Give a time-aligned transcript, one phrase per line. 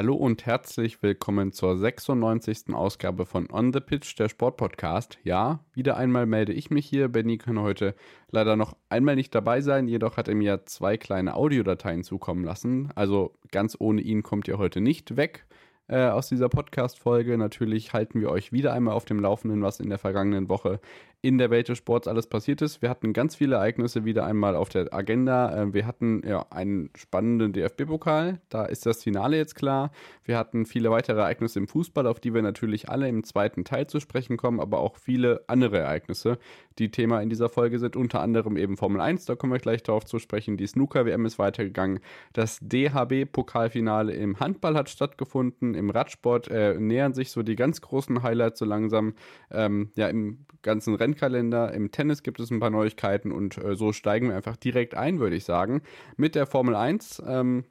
[0.00, 2.72] Hallo und herzlich willkommen zur 96.
[2.72, 5.18] Ausgabe von On the Pitch, der Sportpodcast.
[5.24, 7.08] Ja, wieder einmal melde ich mich hier.
[7.08, 7.94] Benny kann heute
[8.30, 12.88] leider noch einmal nicht dabei sein, jedoch hat er mir zwei kleine Audiodateien zukommen lassen.
[12.94, 15.44] Also ganz ohne ihn kommt ihr heute nicht weg
[15.88, 17.36] äh, aus dieser Podcast-Folge.
[17.36, 20.80] Natürlich halten wir euch wieder einmal auf dem Laufenden, was in der vergangenen Woche
[21.22, 22.80] in der Welt des Sports alles passiert ist.
[22.80, 25.54] Wir hatten ganz viele Ereignisse wieder einmal auf der Agenda.
[25.54, 29.90] Äh, wir hatten ja einen spannenden DFB-Pokal, da ist das Finale jetzt klar.
[30.24, 33.86] Wir hatten viele weitere Ereignisse im Fußball, auf die wir natürlich alle im zweiten Teil
[33.86, 36.38] zu sprechen kommen, aber auch viele andere Ereignisse,
[36.78, 37.96] die Thema in dieser Folge sind.
[37.96, 40.56] Unter anderem eben Formel 1, da kommen wir gleich darauf zu sprechen.
[40.56, 42.00] Die Snooker-WM ist weitergegangen.
[42.32, 45.74] Das DHB-Pokalfinale im Handball hat stattgefunden.
[45.74, 49.14] Im Radsport äh, nähern sich so die ganz großen Highlights so langsam.
[49.50, 51.72] Ähm, ja, im ganzen Rennen Rennkalender.
[51.74, 55.18] Im Tennis gibt es ein paar Neuigkeiten und äh, so steigen wir einfach direkt ein,
[55.18, 55.82] würde ich sagen,
[56.16, 57.22] mit der Formel 1.
[57.26, 57.64] Ähm,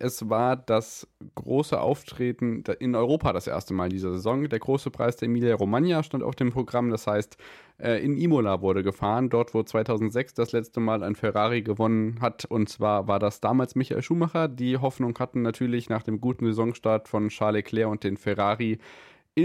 [0.00, 4.48] es war das große Auftreten in Europa das erste Mal dieser Saison.
[4.48, 6.90] Der große Preis der Emilia Romagna stand auf dem Programm.
[6.90, 7.36] Das heißt,
[7.78, 12.44] äh, in Imola wurde gefahren, dort wo 2006 das letzte Mal ein Ferrari gewonnen hat.
[12.44, 14.46] Und zwar war das damals Michael Schumacher.
[14.46, 18.78] Die Hoffnung hatten natürlich nach dem guten Saisonstart von Charles Leclerc und den Ferrari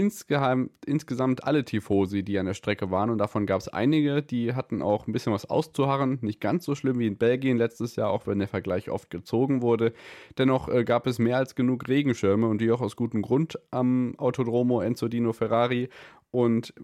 [0.00, 3.10] insgeheim, insgesamt alle Tifosi, die an der Strecke waren.
[3.10, 6.18] Und davon gab es einige, die hatten auch ein bisschen was auszuharren.
[6.20, 9.62] Nicht ganz so schlimm wie in Belgien letztes Jahr, auch wenn der Vergleich oft gezogen
[9.62, 9.92] wurde.
[10.36, 14.14] Dennoch äh, gab es mehr als genug Regenschirme und die auch aus gutem Grund am
[14.18, 15.88] Autodromo Enzo Dino Ferrari.
[16.30, 16.74] Und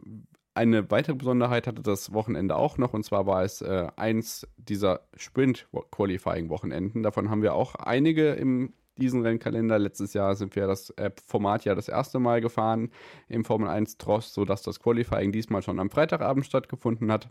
[0.55, 5.00] eine weitere Besonderheit hatte das Wochenende auch noch, und zwar war es äh, eins dieser
[5.16, 7.03] Sprint-Qualifying-Wochenenden.
[7.03, 9.79] Davon haben wir auch einige im diesen Rennkalender.
[9.79, 12.91] Letztes Jahr sind wir das äh, Format ja das erste Mal gefahren
[13.29, 17.28] im Formel 1 Tross, sodass das Qualifying diesmal schon am Freitagabend stattgefunden hat.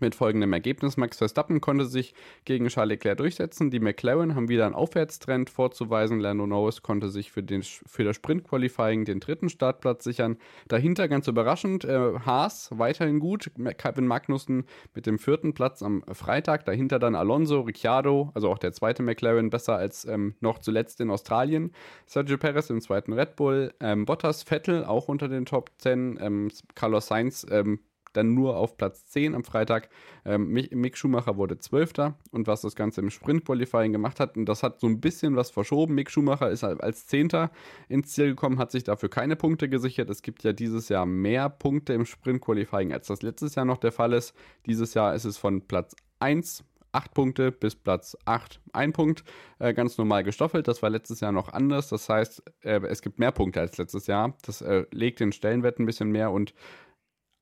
[0.00, 2.14] Mit folgendem Ergebnis: Max Verstappen konnte sich
[2.44, 3.70] gegen Charles Leclerc durchsetzen.
[3.70, 6.20] Die McLaren haben wieder einen Aufwärtstrend vorzuweisen.
[6.20, 10.38] Lando Norris konnte sich für, den, für das Sprint-Qualifying den dritten Startplatz sichern.
[10.68, 13.50] Dahinter ganz überraschend äh, Haas weiterhin gut.
[13.78, 14.64] Kevin Magnussen
[14.94, 16.64] mit dem vierten Platz am Freitag.
[16.64, 21.10] Dahinter dann Alonso, Ricciardo, also auch der zweite McLaren, besser als ähm, noch zuletzt in
[21.10, 21.72] Australien.
[22.06, 23.72] Sergio Perez im zweiten Red Bull.
[23.80, 26.18] Ähm, Bottas, Vettel auch unter den Top 10.
[26.20, 27.80] Ähm, Carlos Sainz ähm,
[28.12, 29.88] dann nur auf Platz 10 am Freitag.
[30.24, 34.62] Ähm, Mick Schumacher wurde Zwölfter und was das Ganze im Sprint-Qualifying gemacht hat, und das
[34.62, 35.94] hat so ein bisschen was verschoben.
[35.94, 37.50] Mick Schumacher ist halt als Zehnter
[37.88, 40.10] ins Ziel gekommen, hat sich dafür keine Punkte gesichert.
[40.10, 43.92] Es gibt ja dieses Jahr mehr Punkte im Sprint-Qualifying, als das letztes Jahr noch der
[43.92, 44.34] Fall ist.
[44.66, 49.24] Dieses Jahr ist es von Platz 1 8 Punkte bis Platz 8 ein Punkt,
[49.58, 50.68] äh, ganz normal gestoffelt.
[50.68, 51.88] Das war letztes Jahr noch anders.
[51.88, 54.36] Das heißt, äh, es gibt mehr Punkte als letztes Jahr.
[54.44, 56.54] Das äh, legt den Stellenwert ein bisschen mehr und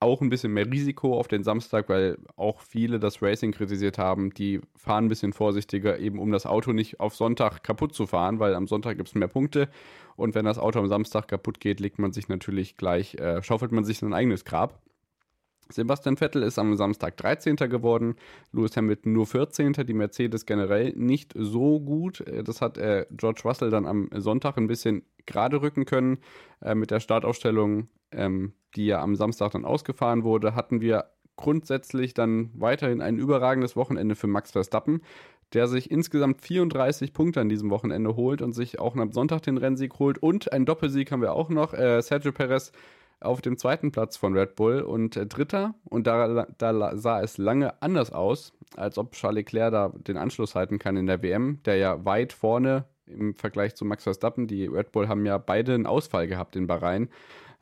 [0.00, 4.31] auch ein bisschen mehr Risiko auf den Samstag, weil auch viele das Racing kritisiert haben.
[4.31, 8.41] Die fahren ein bisschen vorsichtiger, eben um das Auto nicht auf Sonntag kaputt zu fahren,
[8.41, 9.69] weil am Sonntag gibt es mehr Punkte.
[10.16, 13.72] Und wenn das Auto am Samstag kaputt geht, legt man sich natürlich gleich, äh, schaufelt
[13.72, 14.81] man sich sein eigenes Grab.
[15.72, 17.56] Sebastian Vettel ist am Samstag 13.
[17.56, 18.16] geworden,
[18.53, 19.72] Lewis Hamilton nur 14.
[19.72, 22.21] Die Mercedes generell nicht so gut.
[22.22, 26.19] Äh, das hat äh, George Russell dann am Sonntag ein bisschen gerade rücken können.
[26.62, 31.06] Äh, mit der Startaufstellung ähm, die ja am Samstag dann ausgefahren wurde, hatten wir
[31.37, 35.03] grundsätzlich dann weiterhin ein überragendes Wochenende für Max Verstappen,
[35.53, 39.56] der sich insgesamt 34 Punkte an diesem Wochenende holt und sich auch am Sonntag den
[39.56, 40.19] Rennsieg holt.
[40.19, 41.75] Und einen Doppelsieg haben wir auch noch.
[41.75, 42.72] Äh, Sergio Perez
[43.21, 45.75] auf dem zweiten Platz von Red Bull und äh, Dritter.
[45.84, 50.54] Und da, da, sah es lange anders aus, als ob Charles Leclerc da den Anschluss
[50.54, 54.47] halten kann in der WM, der ja weit vorne im Vergleich zu Max Verstappen.
[54.47, 57.09] Die Red Bull haben ja beide einen Ausfall gehabt in Bahrain.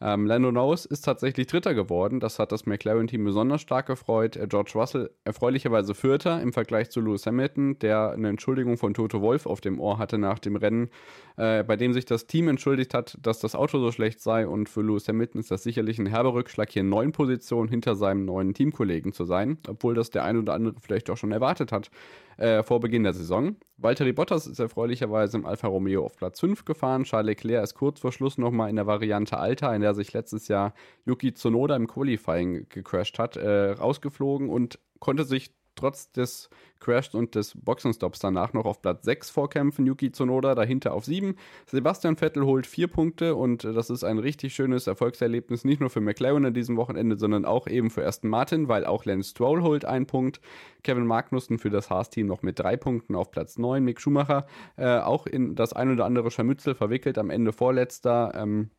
[0.01, 2.21] Ähm, Lando Norris ist tatsächlich Dritter geworden.
[2.21, 4.37] Das hat das McLaren-Team besonders stark gefreut.
[4.37, 9.21] Äh, George Russell erfreulicherweise Vierter im Vergleich zu Lewis Hamilton, der eine Entschuldigung von Toto
[9.21, 10.91] Wolf auf dem Ohr hatte nach dem Rennen,
[11.37, 14.47] äh, bei dem sich das Team entschuldigt hat, dass das Auto so schlecht sei.
[14.47, 17.97] Und für Lewis Hamilton ist das sicherlich ein herber Rückschlag, hier in neun Positionen hinter
[17.97, 21.73] seinem neuen Teamkollegen zu sein, obwohl das der ein oder andere vielleicht auch schon erwartet
[21.73, 21.91] hat
[22.37, 23.57] äh, vor Beginn der Saison.
[23.81, 27.05] Valtteri Bottas ist erfreulicherweise im Alfa Romeo auf Platz 5 gefahren.
[27.05, 30.49] Charles Leclerc ist kurz vor Schluss nochmal in der Variante Alta, in der sich letztes
[30.49, 30.75] Jahr
[31.07, 37.35] Yuki Tsunoda im Qualifying gecrashed hat, äh, rausgeflogen und konnte sich trotz des Crashs und
[37.35, 39.87] des Boxenstops danach noch auf Platz 6 vorkämpfen.
[39.87, 41.35] Yuki Tsunoda dahinter auf 7.
[41.67, 46.01] Sebastian Vettel holt 4 Punkte und das ist ein richtig schönes Erfolgserlebnis, nicht nur für
[46.01, 49.85] McLaren an diesem Wochenende, sondern auch eben für Aston Martin, weil auch Lance Stroll holt
[49.85, 50.41] einen Punkt.
[50.83, 53.83] Kevin Magnussen für das Haas-Team noch mit 3 Punkten auf Platz 9.
[53.83, 54.47] Mick Schumacher
[54.77, 58.33] äh, auch in das ein oder andere Scharmützel verwickelt, am Ende vorletzter.
[58.37, 58.71] Ähm,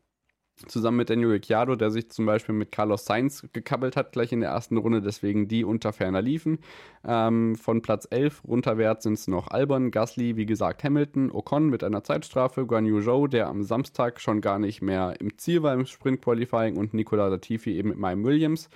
[0.67, 4.41] zusammen mit Daniel Ricciardo, der sich zum Beispiel mit Carlos Sainz gekabbelt hat, gleich in
[4.41, 6.59] der ersten Runde, deswegen die unter ferner liefen.
[7.07, 11.83] Ähm, von Platz 11 runterwärts sind es noch Albon, Gasly, wie gesagt Hamilton, Ocon mit
[11.83, 15.73] einer Zeitstrafe, Guan Yu Zhou, der am Samstag schon gar nicht mehr im Ziel war
[15.73, 18.69] im Sprint-Qualifying und Nicola Latifi eben mit meinem Williams.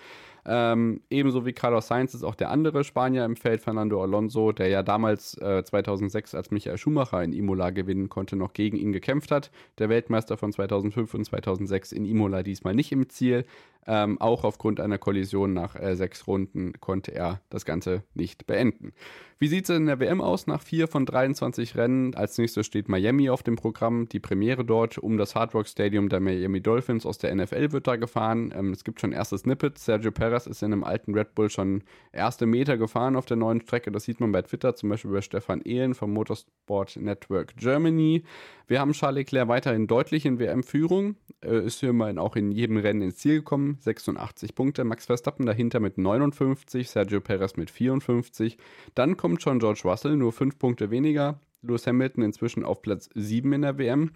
[0.45, 4.68] Ähm, ebenso wie Carlos Sainz ist auch der andere Spanier im Feld, Fernando Alonso, der
[4.68, 9.31] ja damals äh, 2006, als Michael Schumacher in Imola gewinnen konnte, noch gegen ihn gekämpft
[9.31, 9.51] hat.
[9.78, 13.45] Der Weltmeister von 2005 und 2006 in Imola diesmal nicht im Ziel.
[13.86, 18.94] Ähm, auch aufgrund einer Kollision nach äh, sechs Runden konnte er das Ganze nicht beenden.
[19.39, 20.48] Wie sieht es in der WM aus?
[20.48, 22.16] Nach vier von 23 Rennen.
[22.16, 24.07] Als nächstes steht Miami auf dem Programm.
[24.07, 27.88] Die Premiere dort um das Hard Rock Stadium der Miami Dolphins aus der NFL wird
[27.88, 28.54] da gefahren.
[28.56, 29.84] Ähm, es gibt schon erste Snippets.
[29.84, 33.62] Sergio Perez ist in einem alten Red Bull schon erste Meter gefahren auf der neuen
[33.62, 33.92] Strecke.
[33.92, 38.24] Das sieht man bei Twitter, zum Beispiel bei Stefan Ehlen vom Motorsport Network Germany.
[38.68, 41.16] Wir haben Charles Leclerc weiterhin deutlich in WM-Führung.
[41.42, 43.78] Ist hier immerhin auch in jedem Rennen ins Ziel gekommen.
[43.82, 44.84] 86 Punkte.
[44.84, 48.58] Max Verstappen dahinter mit 59, Sergio Perez mit 54.
[48.96, 51.40] Dann kommt schon George Russell, nur 5 Punkte weniger.
[51.62, 54.12] Lewis Hamilton inzwischen auf Platz 7 in der WM.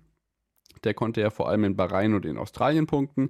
[0.83, 3.29] Der konnte ja vor allem in Bahrain und in Australien punkten.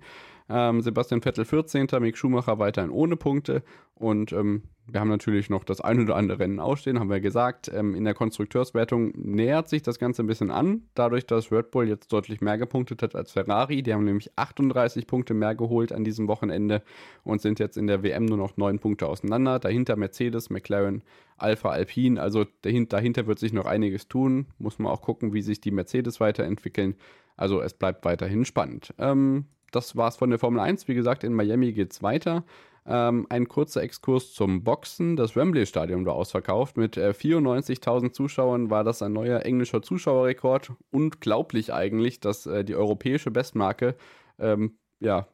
[0.49, 1.87] Ähm, Sebastian Vettel 14.
[1.99, 3.63] Mick Schumacher weiterhin ohne Punkte.
[3.95, 7.69] Und ähm, wir haben natürlich noch das ein oder andere Rennen ausstehen, haben wir gesagt.
[7.73, 11.89] Ähm, in der Konstrukteurswertung nähert sich das Ganze ein bisschen an, dadurch, dass Red Bull
[11.89, 13.83] jetzt deutlich mehr gepunktet hat als Ferrari.
[13.83, 16.83] Die haben nämlich 38 Punkte mehr geholt an diesem Wochenende
[17.23, 19.59] und sind jetzt in der WM nur noch 9 Punkte auseinander.
[19.59, 21.03] Dahinter Mercedes, McLaren,
[21.37, 22.21] Alpha, Alpine.
[22.21, 24.47] Also dahinter wird sich noch einiges tun.
[24.57, 26.95] Muss man auch gucken, wie sich die Mercedes weiterentwickeln.
[27.35, 28.93] Also es bleibt weiterhin spannend.
[28.97, 30.87] Ähm, das war's von der Formel 1.
[30.87, 32.43] Wie gesagt, in Miami geht's weiter.
[32.85, 35.17] Ähm, ein kurzer Exkurs zum Boxen.
[35.17, 36.77] Das Wembley-Stadion war ausverkauft.
[36.77, 40.71] Mit äh, 94.000 Zuschauern war das ein neuer englischer Zuschauerrekord.
[40.91, 43.95] Unglaublich eigentlich, dass äh, die europäische Bestmarke
[44.39, 45.27] ähm, ja,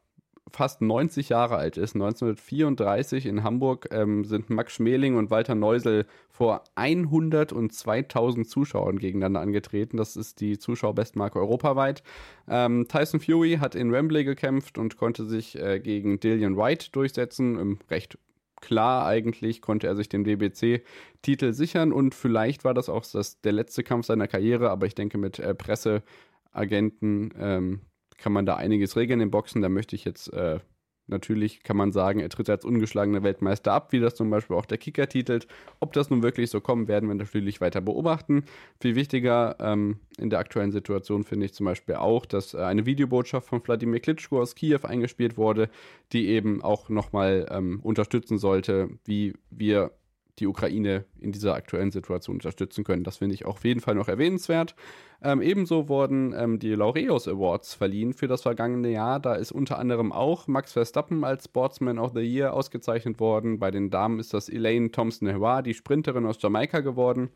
[0.50, 1.94] fast 90 Jahre alt ist.
[1.94, 9.96] 1934 in Hamburg ähm, sind Max Schmeling und Walter Neusel vor 102.000 Zuschauern gegeneinander angetreten.
[9.96, 12.02] Das ist die Zuschauerbestmarke europaweit.
[12.48, 17.58] Ähm, Tyson Fury hat in Wembley gekämpft und konnte sich äh, gegen Dillian White durchsetzen.
[17.58, 18.18] Im recht
[18.60, 23.52] klar eigentlich konnte er sich den WBC-Titel sichern und vielleicht war das auch das, der
[23.52, 27.80] letzte Kampf seiner Karriere, aber ich denke mit äh, Presseagenten ähm,
[28.18, 29.62] kann man da einiges regeln im Boxen.
[29.62, 30.60] Da möchte ich jetzt äh,
[31.06, 34.64] natürlich, kann man sagen, er tritt als ungeschlagener Weltmeister ab, wie das zum Beispiel auch
[34.64, 35.46] der Kicker titelt.
[35.80, 38.44] Ob das nun wirklich so kommt, werden wir natürlich weiter beobachten.
[38.80, 42.86] Viel wichtiger ähm, in der aktuellen Situation finde ich zum Beispiel auch, dass äh, eine
[42.86, 45.68] Videobotschaft von Wladimir Klitschko aus Kiew eingespielt wurde,
[46.12, 49.92] die eben auch nochmal ähm, unterstützen sollte, wie wir
[50.38, 53.04] die Ukraine in dieser aktuellen Situation unterstützen können.
[53.04, 54.74] Das finde ich auf jeden Fall noch erwähnenswert.
[55.22, 59.20] Ähm, ebenso wurden ähm, die Laureus Awards verliehen für das vergangene Jahr.
[59.20, 63.58] Da ist unter anderem auch Max Verstappen als Sportsman of the Year ausgezeichnet worden.
[63.58, 67.30] Bei den Damen ist das Elaine Thompson-Hewar, die Sprinterin aus Jamaika geworden.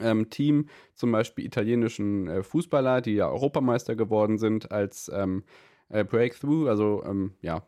[0.00, 5.44] Ähm, Team, zum Beispiel italienischen äh, Fußballer, die ja Europameister geworden sind, als ähm,
[5.88, 7.66] äh, Breakthrough, also ähm, ja,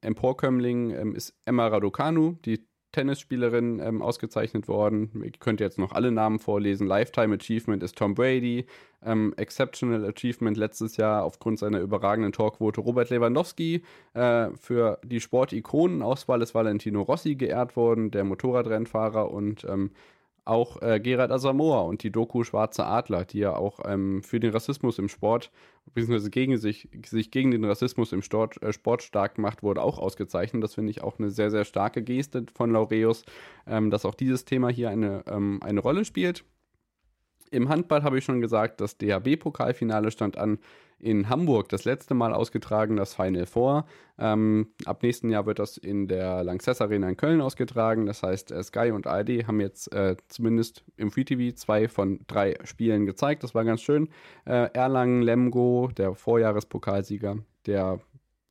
[0.00, 2.64] Emporkömmling ähm, ist Emma Raducanu, die
[2.94, 5.10] Tennisspielerin ähm, ausgezeichnet worden.
[5.22, 6.86] Ihr könnt jetzt noch alle Namen vorlesen.
[6.86, 8.66] Lifetime Achievement ist Tom Brady.
[9.04, 13.82] Ähm, Exceptional Achievement letztes Jahr aufgrund seiner überragenden Torquote Robert Lewandowski.
[14.14, 19.90] Äh, für die Sportikonenauswahl ist Valentino Rossi geehrt worden, der Motorradrennfahrer und ähm,
[20.44, 24.52] auch äh, Gerard Asamoah und die Doku Schwarze Adler, die ja auch ähm, für den
[24.52, 25.50] Rassismus im Sport,
[25.94, 29.98] beziehungsweise gegen sich, sich gegen den Rassismus im Sport, äh, Sport stark gemacht wurde, auch
[29.98, 30.62] ausgezeichnet.
[30.62, 33.24] Das finde ich auch eine sehr, sehr starke Geste von Laureus,
[33.66, 36.44] ähm, dass auch dieses Thema hier eine, ähm, eine Rolle spielt.
[37.50, 40.58] Im Handball habe ich schon gesagt, das DHB-Pokalfinale stand an
[41.04, 43.84] in Hamburg das letzte Mal ausgetragen, das Final Four.
[44.18, 48.06] Ähm, ab nächsten Jahr wird das in der Lanxess Arena in Köln ausgetragen.
[48.06, 52.20] Das heißt, äh, Sky und ARD haben jetzt äh, zumindest im Free TV zwei von
[52.26, 53.42] drei Spielen gezeigt.
[53.42, 54.08] Das war ganz schön.
[54.46, 58.00] Äh, Erlangen, Lemgo, der Vorjahrespokalsieger, der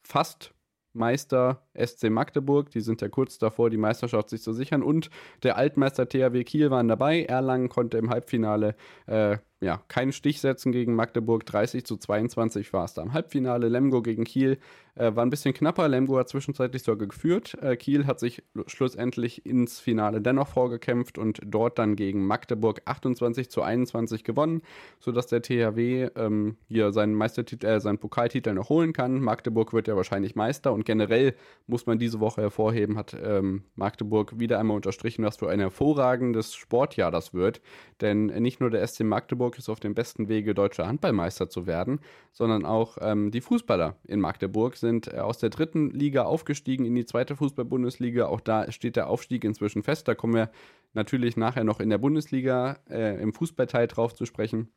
[0.04, 0.54] fast
[0.94, 4.84] Meister SC Magdeburg, die sind ja kurz davor, die Meisterschaft sich zu sichern.
[4.84, 5.10] Und
[5.44, 7.24] der Altmeister THW Kiel waren dabei.
[7.24, 8.76] Erlangen konnte im Halbfinale
[9.08, 11.46] äh, ja, keinen Stich setzen gegen Magdeburg.
[11.46, 13.70] 30 zu 22 war es da im Halbfinale.
[13.70, 14.58] Lemgo gegen Kiel
[14.96, 15.88] äh, war ein bisschen knapper.
[15.88, 17.58] Lemgo hat zwischenzeitlich sogar geführt.
[17.62, 23.50] Äh, Kiel hat sich schlussendlich ins Finale dennoch vorgekämpft und dort dann gegen Magdeburg 28
[23.50, 24.62] zu 21 gewonnen,
[25.00, 29.22] sodass der THW ähm, hier seinen Meistertitel, äh, seinen Pokaltitel noch holen kann.
[29.22, 34.38] Magdeburg wird ja wahrscheinlich Meister und generell muss man diese Woche hervorheben, hat ähm, Magdeburg
[34.40, 37.62] wieder einmal unterstrichen, was für ein hervorragendes Sportjahr das wird.
[38.02, 42.02] Denn nicht nur der SC Magdeburg ist auf dem besten Wege, deutscher Handballmeister zu werden,
[42.34, 46.96] sondern auch ähm, die Fußballer in Magdeburg sind äh, aus der dritten Liga aufgestiegen in
[46.96, 48.26] die zweite Fußball-Bundesliga.
[48.26, 50.08] Auch da steht der Aufstieg inzwischen fest.
[50.08, 50.52] Da kommen wir
[50.94, 54.70] natürlich nachher noch in der Bundesliga äh, im Fußballteil drauf zu sprechen.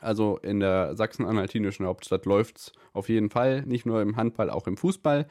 [0.00, 4.66] Also in der sachsen-anhaltinischen Hauptstadt läuft es auf jeden Fall, nicht nur im Handball, auch
[4.66, 5.26] im Fußball.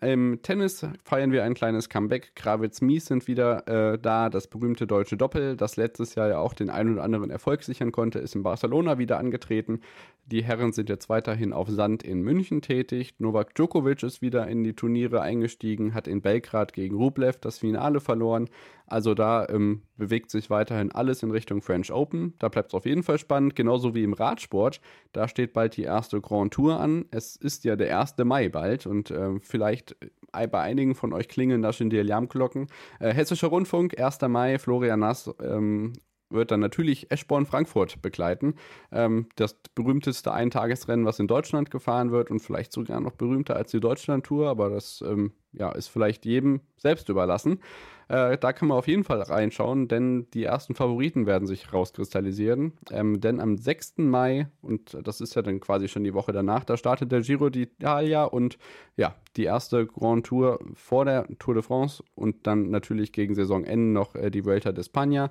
[0.00, 2.34] Im Tennis feiern wir ein kleines Comeback.
[2.34, 4.30] Kravitz Mies sind wieder äh, da.
[4.30, 7.92] Das berühmte deutsche Doppel, das letztes Jahr ja auch den einen oder anderen Erfolg sichern
[7.92, 9.80] konnte, ist in Barcelona wieder angetreten.
[10.26, 13.14] Die Herren sind jetzt weiterhin auf Sand in München tätig.
[13.18, 18.00] Novak Djokovic ist wieder in die Turniere eingestiegen, hat in Belgrad gegen Rublev das Finale
[18.00, 18.48] verloren.
[18.86, 22.34] Also da ähm, bewegt sich weiterhin alles in Richtung French Open.
[22.38, 24.80] Da bleibt es auf jeden Fall spannend, genauso wie im Radsport.
[25.12, 27.06] Da steht bald die erste Grand Tour an.
[27.10, 28.16] Es ist ja der 1.
[28.24, 29.96] Mai bald und äh, vielleicht
[30.32, 32.66] bei einigen von euch klingeln da schon die Alarmglocken.
[33.00, 34.20] Äh, Hessischer Rundfunk, 1.
[34.28, 35.94] Mai, Florian Nass ähm,
[36.28, 38.54] wird dann natürlich Eschborn-Frankfurt begleiten.
[38.92, 43.70] Ähm, das berühmteste Eintagesrennen, was in Deutschland gefahren wird und vielleicht sogar noch berühmter als
[43.70, 47.60] die Deutschland-Tour, aber das ähm, ja, ist vielleicht jedem selbst überlassen.
[48.08, 52.74] Äh, da kann man auf jeden Fall reinschauen, denn die ersten Favoriten werden sich rauskristallisieren.
[52.92, 53.94] Ähm, denn am 6.
[53.98, 57.46] Mai, und das ist ja dann quasi schon die Woche danach, da startet der Giro
[57.46, 58.58] d'Italia und
[58.96, 63.92] ja, die erste Grand Tour vor der Tour de France und dann natürlich gegen Saisonende
[63.92, 65.30] noch äh, die Vuelta d'España.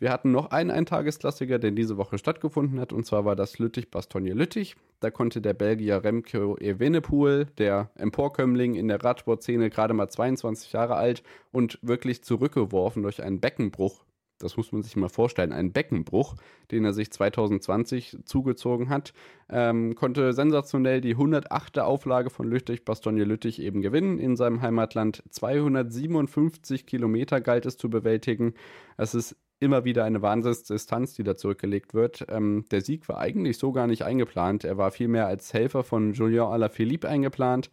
[0.00, 4.76] Wir hatten noch einen Eintagesklassiker, der diese Woche stattgefunden hat, und zwar war das Lüttich-Bastogne-Lüttich.
[4.98, 10.96] Da konnte der Belgier Remco Evenepoel, der Emporkömmling in der Radsportszene, gerade mal 22 Jahre
[10.96, 14.02] alt und wirklich zurückgeworfen durch einen Beckenbruch,
[14.38, 16.34] das muss man sich mal vorstellen, einen Beckenbruch,
[16.70, 19.12] den er sich 2020 zugezogen hat,
[19.50, 21.78] ähm, konnte sensationell die 108.
[21.80, 25.22] Auflage von Lüttich-Bastogne-Lüttich eben gewinnen in seinem Heimatland.
[25.28, 28.54] 257 Kilometer galt es zu bewältigen.
[28.96, 32.26] Es ist immer wieder eine Wahnsinnsdistanz, die da zurückgelegt wird.
[32.28, 34.64] Ähm, der Sieg war eigentlich so gar nicht eingeplant.
[34.64, 37.70] Er war vielmehr als Helfer von Julien Alaphilippe eingeplant.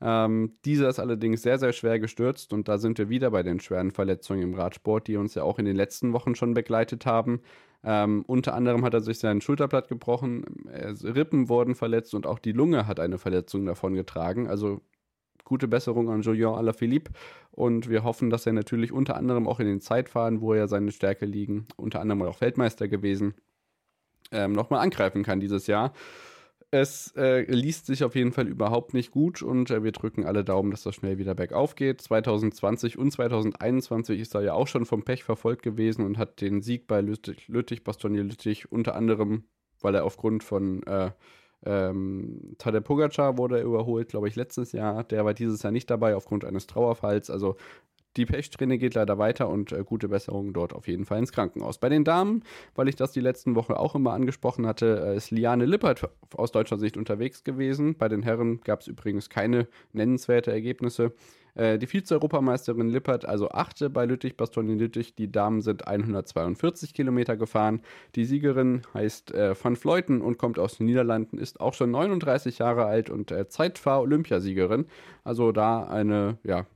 [0.00, 3.58] Ähm, dieser ist allerdings sehr, sehr schwer gestürzt und da sind wir wieder bei den
[3.58, 7.40] schweren Verletzungen im Radsport, die uns ja auch in den letzten Wochen schon begleitet haben.
[7.82, 10.44] Ähm, unter anderem hat er sich sein Schulterblatt gebrochen,
[11.02, 14.48] Rippen wurden verletzt und auch die Lunge hat eine Verletzung davon getragen.
[14.48, 14.80] Also
[15.48, 17.10] gute Besserung an Julien Alaphilippe
[17.50, 20.92] und wir hoffen, dass er natürlich unter anderem auch in den Zeitfahren, wo er seine
[20.92, 23.34] Stärke liegen, unter anderem auch Weltmeister gewesen,
[24.30, 25.92] ähm, nochmal angreifen kann dieses Jahr.
[26.70, 30.44] Es äh, liest sich auf jeden Fall überhaupt nicht gut und äh, wir drücken alle
[30.44, 32.02] Daumen, dass das schnell wieder bergauf geht.
[32.02, 36.60] 2020 und 2021 ist er ja auch schon vom Pech verfolgt gewesen und hat den
[36.60, 39.44] Sieg bei Lüttich, Lüttich Bastogne Lüttich unter anderem,
[39.80, 41.10] weil er aufgrund von äh,
[41.64, 45.04] ähm, Tadej Pogacar wurde überholt, glaube ich, letztes Jahr.
[45.04, 47.30] Der war dieses Jahr nicht dabei aufgrund eines Trauerfalls.
[47.30, 47.56] Also
[48.16, 51.78] die Pechsträhne geht leider weiter und äh, gute Besserung dort auf jeden Fall ins Krankenhaus.
[51.78, 52.42] Bei den Damen,
[52.74, 56.50] weil ich das die letzten Wochen auch immer angesprochen hatte, äh, ist Liane Lippert aus
[56.50, 57.96] deutscher Sicht unterwegs gewesen.
[57.96, 61.12] Bei den Herren gab es übrigens keine nennenswerte Ergebnisse.
[61.58, 65.16] Äh, die Vize-Europameisterin Lippert, also achte bei Lüttich, Bastogne Lüttich.
[65.16, 67.82] Die Damen sind 142 Kilometer gefahren.
[68.14, 72.58] Die Siegerin heißt äh, Van Fleuten und kommt aus den Niederlanden, ist auch schon 39
[72.58, 74.86] Jahre alt und äh, Zeitfahr-Olympiasiegerin.
[75.24, 76.66] Also da eine, ja,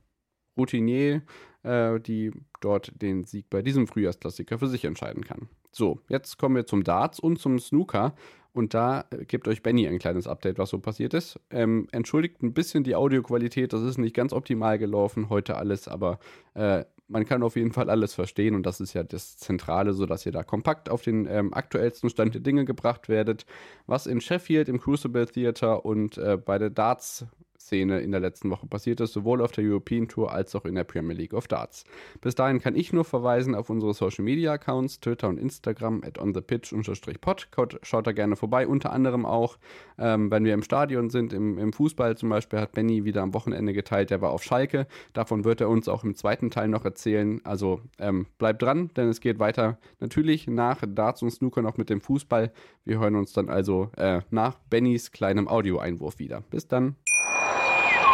[0.57, 1.21] Routinier,
[1.63, 5.47] äh, die dort den Sieg bei diesem Frühjahrsklassiker für sich entscheiden kann.
[5.71, 8.13] So, jetzt kommen wir zum Darts und zum Snooker.
[8.53, 11.39] Und da äh, gibt euch Benny ein kleines Update, was so passiert ist.
[11.49, 16.19] Ähm, entschuldigt ein bisschen die Audioqualität, das ist nicht ganz optimal gelaufen heute alles, aber
[16.53, 20.25] äh, man kann auf jeden Fall alles verstehen und das ist ja das Zentrale, sodass
[20.25, 23.45] ihr da kompakt auf den ähm, aktuellsten Stand der Dinge gebracht werdet.
[23.87, 27.25] Was in Sheffield im Crucible Theater und äh, bei der Darts
[27.65, 30.75] Szene in der letzten Woche passiert ist, sowohl auf der European Tour als auch in
[30.75, 31.83] der Premier League of Darts.
[32.21, 36.19] Bis dahin kann ich nur verweisen auf unsere Social Media Accounts, Twitter und Instagram at
[36.19, 37.47] onthepitch-pod.
[37.81, 39.57] Schaut da gerne vorbei, unter anderem auch,
[39.97, 43.33] ähm, wenn wir im Stadion sind, im, im Fußball zum Beispiel, hat Benny wieder am
[43.33, 44.87] Wochenende geteilt, der war auf Schalke.
[45.13, 47.41] Davon wird er uns auch im zweiten Teil noch erzählen.
[47.43, 51.89] Also ähm, bleibt dran, denn es geht weiter natürlich nach Darts und Snooker noch mit
[51.89, 52.51] dem Fußball.
[52.85, 56.41] Wir hören uns dann also äh, nach Bennys kleinem Audioeinwurf wieder.
[56.49, 56.95] Bis dann.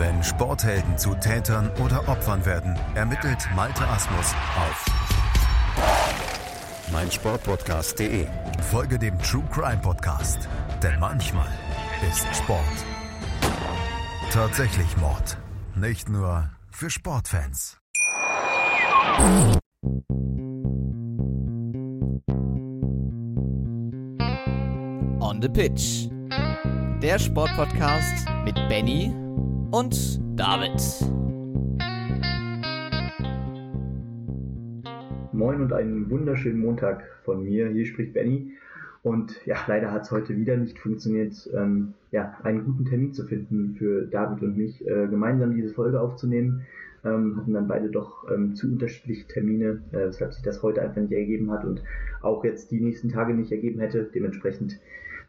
[0.00, 4.86] Wenn Sporthelden zu Tätern oder Opfern werden, ermittelt Malte Asmus auf
[6.90, 8.26] meinsportpodcast.de.
[8.70, 10.48] Folge dem True Crime Podcast,
[10.82, 11.50] denn manchmal
[12.08, 12.64] ist Sport
[14.30, 15.36] tatsächlich Mord.
[15.74, 17.78] Nicht nur für Sportfans.
[25.20, 26.08] On the Pitch.
[27.02, 29.14] Der Sportpodcast mit Benny
[29.72, 30.80] und David.
[35.32, 37.68] Moin und einen wunderschönen Montag von mir.
[37.68, 38.52] Hier spricht Benny.
[39.02, 43.24] Und ja, leider hat es heute wieder nicht funktioniert, ähm, ja, einen guten Termin zu
[43.24, 46.66] finden für David und mich, äh, gemeinsam diese Folge aufzunehmen.
[47.02, 51.00] Ähm, hatten dann beide doch ähm, zu unterschiedliche Termine, äh, weshalb sich das heute einfach
[51.00, 51.82] nicht ergeben hat und
[52.20, 54.10] auch jetzt die nächsten Tage nicht ergeben hätte.
[54.14, 54.78] Dementsprechend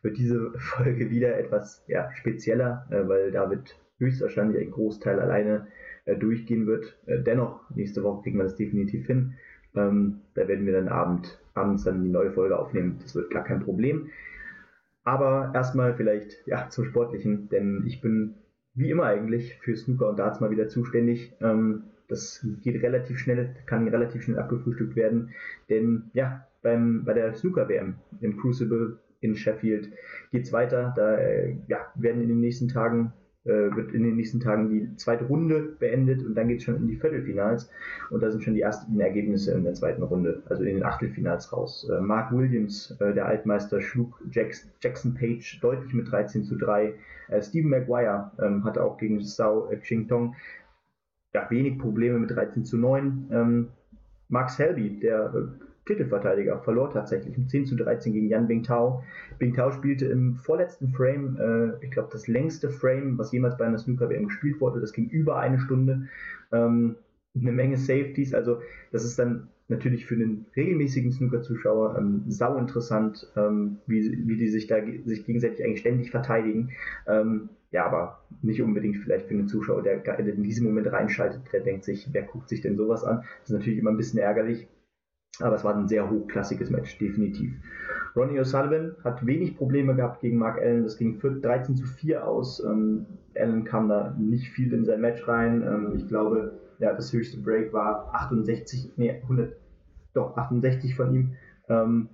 [0.01, 5.67] wird diese Folge wieder etwas ja, spezieller, äh, weil David höchstwahrscheinlich einen Großteil alleine
[6.05, 6.97] äh, durchgehen wird.
[7.05, 9.35] Äh, dennoch, nächste Woche kriegen wir das definitiv hin.
[9.75, 12.99] Ähm, da werden wir dann Abend, abends dann die neue Folge aufnehmen.
[13.01, 14.09] Das wird gar kein Problem.
[15.03, 18.35] Aber erstmal vielleicht ja, zum Sportlichen, denn ich bin
[18.73, 21.33] wie immer eigentlich für Snooker und Darts mal wieder zuständig.
[21.41, 25.29] Ähm, das geht relativ schnell, kann relativ schnell abgefrühstückt werden,
[25.69, 29.89] denn ja, beim, bei der Snooker-WM im Crucible in Sheffield
[30.31, 30.93] geht es weiter.
[30.95, 35.25] Da äh, ja, werden in den nächsten Tagen wird in den nächsten Tagen die zweite
[35.25, 37.71] Runde beendet und dann geht es schon in die Viertelfinals
[38.11, 41.51] und da sind schon die ersten Ergebnisse in der zweiten Runde, also in den Achtelfinals
[41.51, 41.89] raus.
[41.91, 46.93] Äh, Mark Williams, äh, der Altmeister, schlug Jackson, Page deutlich mit 13 zu 3.
[47.29, 50.35] Äh, Stephen Maguire ähm, hatte auch gegen Sao Xingtong
[51.33, 53.29] ja, wenig Probleme mit 13 zu 9.
[53.31, 53.67] Ähm,
[54.29, 59.03] Max Helby, der äh, Titelverteidiger, verlor tatsächlich um 10 zu 13 gegen Yan Bingtao.
[59.39, 63.77] Bingtao spielte im vorletzten Frame, äh, ich glaube das längste Frame, was jemals bei einer
[63.77, 64.79] Snooker-WM gespielt wurde.
[64.79, 66.07] Das ging über eine Stunde.
[66.51, 66.95] Ähm,
[67.33, 68.59] eine Menge Safeties, also
[68.91, 74.49] das ist dann natürlich für den regelmäßigen Snooker-Zuschauer ähm, sau interessant, ähm, wie, wie die
[74.49, 76.71] sich da sich gegenseitig eigentlich ständig verteidigen.
[77.07, 81.41] Ähm, ja, aber nicht unbedingt vielleicht für einen Zuschauer, der, der in diesem Moment reinschaltet,
[81.53, 83.23] der denkt sich, wer guckt sich denn sowas an?
[83.39, 84.67] Das ist natürlich immer ein bisschen ärgerlich.
[85.39, 87.53] Aber es war ein sehr hochklassiges Match, definitiv.
[88.15, 90.83] Ronnie O'Sullivan hat wenig Probleme gehabt gegen Mark Allen.
[90.83, 92.61] Das ging 13 zu 4 aus.
[92.63, 93.05] Ähm,
[93.37, 95.63] Allen kam da nicht viel in sein Match rein.
[95.63, 99.55] Ähm, ich glaube, ja, das höchste Break war 68, nee, 100,
[100.13, 101.35] doch, 68 von ihm.
[101.69, 102.09] Ähm,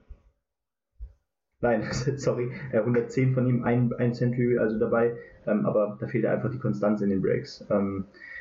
[1.61, 1.83] nein,
[2.17, 5.17] sorry, 110 von ihm, ein, ein Century also dabei.
[5.47, 7.65] Ähm, aber da fehlte einfach die Konstanz in den Breaks.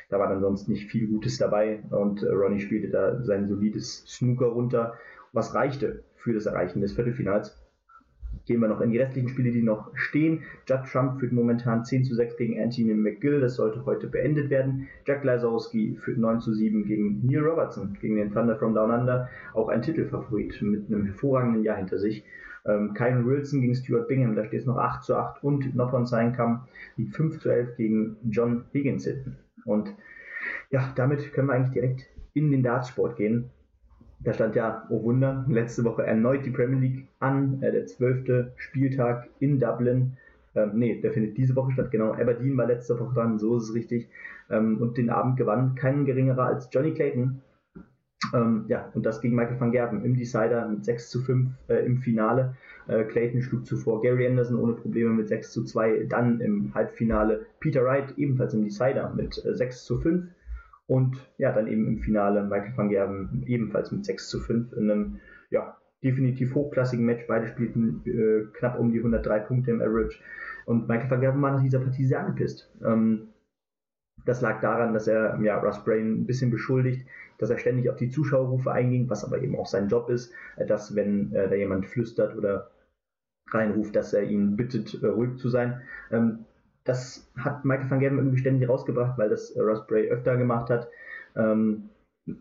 [0.09, 4.05] Da war dann sonst nicht viel Gutes dabei und äh, Ronnie spielte da sein solides
[4.07, 4.93] Snooker runter,
[5.33, 7.61] was reichte für das Erreichen des Viertelfinals.
[8.45, 10.43] Gehen wir noch in die restlichen Spiele, die noch stehen.
[10.65, 13.41] Judd Trump führt momentan 10 zu 6 gegen Anthony McGill.
[13.41, 14.87] Das sollte heute beendet werden.
[15.05, 19.27] Jack Lazowski führt 9 zu 7 gegen Neil Robertson, gegen den Thunder from Down Under.
[19.53, 22.23] Auch ein Titelfavorit mit einem hervorragenden Jahr hinter sich.
[22.65, 25.43] Ähm, Kyron Wilson gegen Stuart Bingham, da steht es noch 8 zu 8.
[25.43, 29.35] Und Noppon Seinkam liegt 5 zu 11 gegen John Higginson.
[29.67, 29.93] Und
[30.71, 33.49] ja, damit können wir eigentlich direkt in den Dartsport gehen.
[34.19, 38.53] Da stand ja, oh Wunder, letzte Woche erneut die Premier League an, äh, der zwölfte
[38.55, 40.17] Spieltag in Dublin.
[40.55, 42.13] Ähm, nee, der findet diese Woche statt, genau.
[42.13, 44.09] Aberdeen war letzte Woche dran, so ist es richtig.
[44.49, 47.41] Ähm, und den Abend gewann kein geringerer als Johnny Clayton.
[48.33, 51.85] Ähm, ja, und das gegen Michael van Gerven im Decider mit 6 zu 5 äh,
[51.85, 52.55] im Finale.
[52.87, 56.05] Äh, Clayton schlug zuvor Gary Anderson ohne Probleme mit 6 zu 2.
[56.09, 60.25] Dann im Halbfinale Peter Wright ebenfalls im Decider mit äh, 6 zu 5.
[60.87, 64.89] Und ja, dann eben im Finale Michael van Gerven ebenfalls mit 6 zu 5 in
[64.89, 65.19] einem
[65.49, 67.25] ja, definitiv hochklassigen Match.
[67.27, 70.19] Beide spielten äh, knapp um die 103 Punkte im Average.
[70.65, 72.71] Und Michael van Gerven war nach dieser Partie sehr angepisst.
[72.85, 73.29] Ähm,
[74.25, 77.95] das lag daran, dass er ja, Russ Brain ein bisschen beschuldigt, dass er ständig auf
[77.97, 81.55] die Zuschauerrufe einging, was aber eben auch sein Job ist, äh, dass wenn äh, da
[81.55, 82.71] jemand flüstert oder
[83.51, 85.81] reinruft, dass er ihn bittet, äh, ruhig zu sein.
[86.11, 86.45] Ähm,
[86.83, 90.69] das hat Michael van Gerven irgendwie ständig rausgebracht, weil das äh, Russ Bray öfter gemacht
[90.69, 90.87] hat.
[91.35, 91.89] Ähm,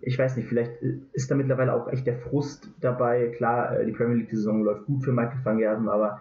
[0.01, 0.73] ich weiß nicht, vielleicht
[1.12, 3.29] ist da mittlerweile auch echt der Frust dabei.
[3.29, 6.21] Klar, äh, die Premier League-Saison läuft gut für Michael van Gerven, aber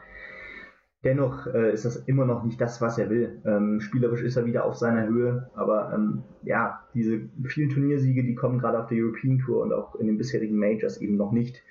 [1.03, 3.41] dennoch äh, ist das immer noch nicht das, was er will.
[3.45, 8.35] Ähm, spielerisch ist er wieder auf seiner Höhe, aber ähm, ja, diese vielen Turniersiege, die
[8.35, 11.63] kommen gerade auf der European Tour und auch in den bisherigen Majors eben noch nicht.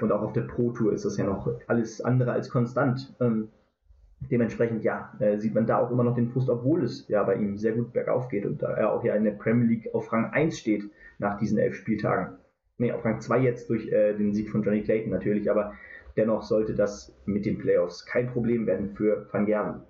[0.00, 3.14] Und auch auf der Pro Tour ist das ja noch alles andere als konstant.
[3.20, 3.48] Ähm,
[4.30, 7.36] dementsprechend, ja, äh, sieht man da auch immer noch den Frust, obwohl es ja bei
[7.36, 10.12] ihm sehr gut bergauf geht und da er auch ja in der Premier League auf
[10.12, 12.36] Rang 1 steht nach diesen elf Spieltagen.
[12.78, 15.74] Ne, auf Rang 2 jetzt durch äh, den Sieg von Johnny Clayton natürlich, aber
[16.16, 19.82] dennoch sollte das mit den Playoffs kein Problem werden für Van Gerven.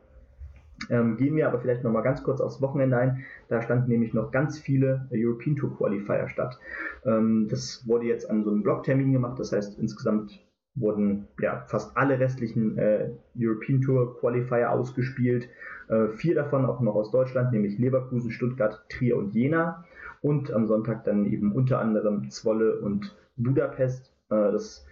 [0.91, 3.25] Ähm, gehen wir aber vielleicht nochmal ganz kurz aufs Wochenende ein.
[3.49, 6.59] Da standen nämlich noch ganz viele European Tour Qualifier statt.
[7.05, 10.41] Ähm, das wurde jetzt an so einem Blocktermin gemacht, das heißt insgesamt
[10.81, 15.49] wurden ja fast alle restlichen äh, European Tour Qualifier ausgespielt.
[15.89, 19.85] Äh, vier davon auch noch aus Deutschland, nämlich Leverkusen, Stuttgart, Trier und Jena.
[20.21, 24.13] Und am Sonntag dann eben unter anderem Zwolle und Budapest.
[24.31, 24.87] Äh, das,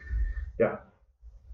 [0.59, 0.81] ja,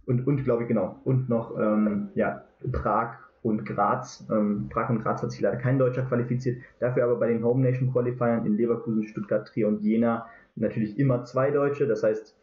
[0.06, 1.00] und, und glaube ich, genau.
[1.04, 4.26] Und noch ähm, ja, Prag und Graz.
[4.30, 6.62] Ähm, Prag und Graz hat sich leider kein Deutscher qualifiziert.
[6.78, 11.24] Dafür aber bei den Home Nation Qualifiern in Leverkusen, Stuttgart, Trier und Jena natürlich immer
[11.24, 11.86] zwei Deutsche.
[11.86, 12.36] Das heißt,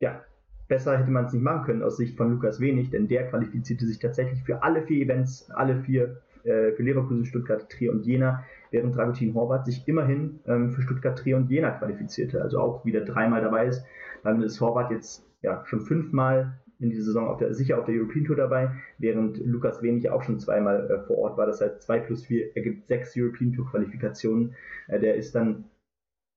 [0.00, 0.22] ja,
[0.68, 3.86] besser hätte man es nicht machen können aus Sicht von Lukas Wenig, denn der qualifizierte
[3.86, 8.44] sich tatsächlich für alle vier Events, alle vier äh, für Leverkusen, Stuttgart, Trier und Jena,
[8.70, 13.02] während Dragutin Horvath sich immerhin ähm, für Stuttgart, Trier und Jena qualifizierte, also auch wieder
[13.02, 13.84] dreimal dabei ist.
[14.22, 17.94] Damit ist Horvath jetzt ja, schon fünfmal in dieser Saison auf der, sicher auf der
[17.94, 21.46] European Tour dabei, während Lukas Wenig auch schon zweimal äh, vor Ort war.
[21.46, 24.54] Das heißt, 2 plus 4 ergibt sechs European Tour Qualifikationen.
[24.88, 25.64] Äh, der ist dann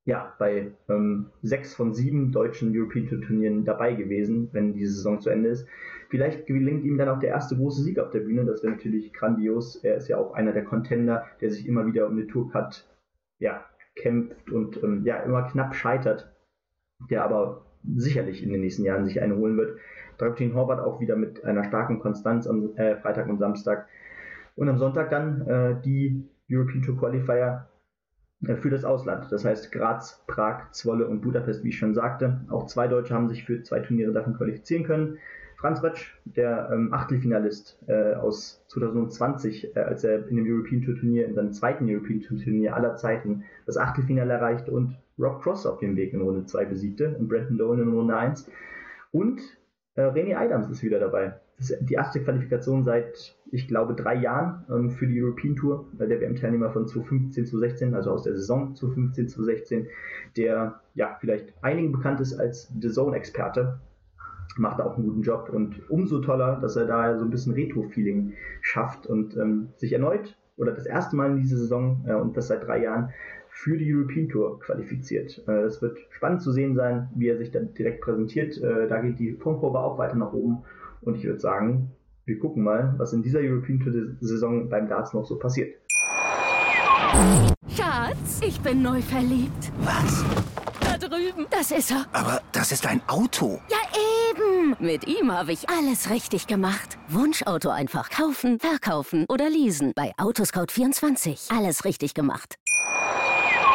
[0.05, 5.21] ja, bei ähm, sechs von sieben deutschen European Tour Turnieren dabei gewesen, wenn die Saison
[5.21, 5.67] zu Ende ist.
[6.09, 8.45] Vielleicht gelingt ihm dann auch der erste große Sieg auf der Bühne.
[8.45, 9.77] Das wäre natürlich grandios.
[9.77, 12.85] Er ist ja auch einer der Contender, der sich immer wieder um eine Tourcard
[13.39, 16.31] ja, kämpft und ähm, ja, immer knapp scheitert,
[17.09, 19.77] der aber sicherlich in den nächsten Jahren sich eine holen wird.
[20.17, 23.87] Dragutin Horvath auch wieder mit einer starken Konstanz am äh, Freitag und Samstag.
[24.55, 27.67] Und am Sonntag dann äh, die European Tour Qualifier
[28.45, 29.31] äh, für das Ausland.
[29.31, 32.41] Das heißt Graz, Prag, Zwolle und Budapest, wie ich schon sagte.
[32.49, 35.17] Auch zwei Deutsche haben sich für zwei Turniere davon qualifizieren können.
[35.63, 40.95] Franz Rötsch, der ähm, Achtelfinalist äh, aus 2020, äh, als er in dem European Tour
[40.95, 45.65] Turnier, in seinem zweiten European Tour Turnier aller Zeiten, das Achtelfinale erreichte und Rob Cross
[45.65, 48.51] auf dem Weg in Runde 2 besiegte und Brenton Dolan in Runde 1.
[49.13, 49.41] Und
[49.95, 51.39] äh, René Adams ist wieder dabei.
[51.57, 55.85] Das ist die erste Qualifikation seit, ich glaube, drei Jahren ähm, für die European Tour,
[55.99, 59.87] äh, der WM-Teilnehmer von 2015 zu 16, also aus der Saison 2015 zu 16,
[60.35, 63.79] der ja vielleicht einigen bekannt ist als The Zone-Experte,
[64.57, 68.33] macht auch einen guten Job und umso toller, dass er da so ein bisschen Retro-Feeling
[68.61, 72.47] schafft und ähm, sich erneut oder das erste Mal in dieser Saison äh, und das
[72.47, 73.09] seit drei Jahren
[73.53, 75.37] für die European Tour qualifiziert.
[75.47, 78.57] Es äh, wird spannend zu sehen sein, wie er sich dann direkt präsentiert.
[78.57, 80.63] Äh, da geht die Punktprobe auch weiter nach oben
[81.01, 81.91] und ich würde sagen,
[82.25, 85.75] wir gucken mal, was in dieser European Tour Saison beim Darts noch so passiert.
[87.69, 89.71] Schatz, ich bin neu verliebt.
[89.83, 90.25] Was?
[90.79, 91.45] Da drüben.
[91.51, 92.05] Das ist er.
[92.11, 93.59] Aber das ist ein Auto.
[93.69, 93.77] Ja,
[94.31, 94.75] eben.
[94.79, 96.97] Mit ihm habe ich alles richtig gemacht.
[97.09, 99.93] Wunschauto einfach kaufen, verkaufen oder leasen.
[99.95, 101.55] Bei Autoscout24.
[101.55, 102.57] Alles richtig gemacht.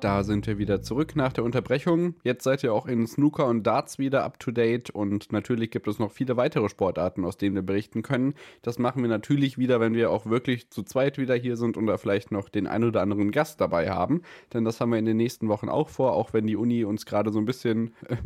[0.00, 2.14] Da sind wir wieder zurück nach der Unterbrechung.
[2.22, 5.88] Jetzt seid ihr auch in Snooker und Darts wieder up to date und natürlich gibt
[5.88, 8.34] es noch viele weitere Sportarten, aus denen wir berichten können.
[8.62, 11.98] Das machen wir natürlich wieder, wenn wir auch wirklich zu zweit wieder hier sind oder
[11.98, 14.22] vielleicht noch den ein oder anderen Gast dabei haben.
[14.52, 17.04] Denn das haben wir in den nächsten Wochen auch vor, auch wenn die Uni uns
[17.04, 18.16] gerade so ein bisschen äh,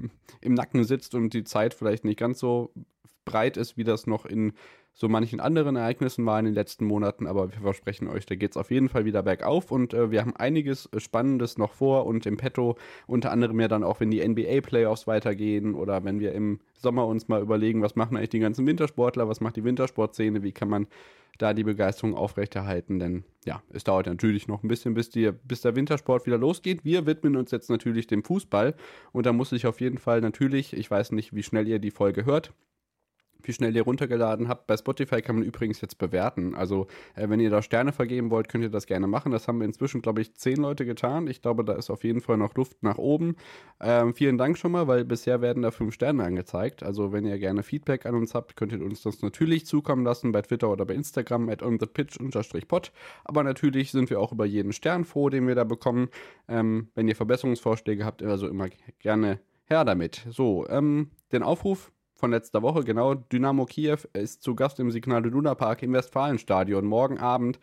[0.42, 2.72] im Nacken sitzt und die Zeit vielleicht nicht ganz so
[3.24, 4.52] breit ist, wie das noch in
[4.94, 8.52] so manchen anderen Ereignissen war in den letzten Monaten, aber wir versprechen euch, da geht
[8.52, 12.26] es auf jeden Fall wieder bergauf und äh, wir haben einiges Spannendes noch vor und
[12.26, 12.76] im Petto,
[13.06, 17.28] unter anderem ja dann auch, wenn die NBA-Playoffs weitergehen oder wenn wir im Sommer uns
[17.28, 20.86] mal überlegen, was machen eigentlich die ganzen Wintersportler, was macht die Wintersportszene, wie kann man
[21.38, 25.62] da die Begeisterung aufrechterhalten, denn ja, es dauert natürlich noch ein bisschen, bis, die, bis
[25.62, 26.84] der Wintersport wieder losgeht.
[26.84, 28.74] Wir widmen uns jetzt natürlich dem Fußball
[29.12, 31.90] und da muss ich auf jeden Fall natürlich, ich weiß nicht, wie schnell ihr die
[31.90, 32.52] Folge hört,
[33.46, 34.66] wie schnell ihr runtergeladen habt.
[34.66, 36.54] Bei Spotify kann man übrigens jetzt bewerten.
[36.54, 39.32] Also, äh, wenn ihr da Sterne vergeben wollt, könnt ihr das gerne machen.
[39.32, 41.26] Das haben wir inzwischen, glaube ich, zehn Leute getan.
[41.26, 43.36] Ich glaube, da ist auf jeden Fall noch Luft nach oben.
[43.80, 46.82] Ähm, vielen Dank schon mal, weil bisher werden da fünf Sterne angezeigt.
[46.82, 50.32] Also, wenn ihr gerne Feedback an uns habt, könnt ihr uns das natürlich zukommen lassen
[50.32, 52.92] bei Twitter oder bei Instagram at onthepitch-pod.
[53.24, 56.08] Aber natürlich sind wir auch über jeden Stern froh, den wir da bekommen.
[56.48, 60.26] Ähm, wenn ihr Verbesserungsvorschläge habt, also immer gerne her damit.
[60.30, 63.14] So, ähm, den Aufruf von letzter Woche, genau.
[63.16, 66.84] Dynamo Kiew ist zu Gast im Signal Iduna Park im Westfalenstadion.
[66.84, 67.58] Morgen Abend,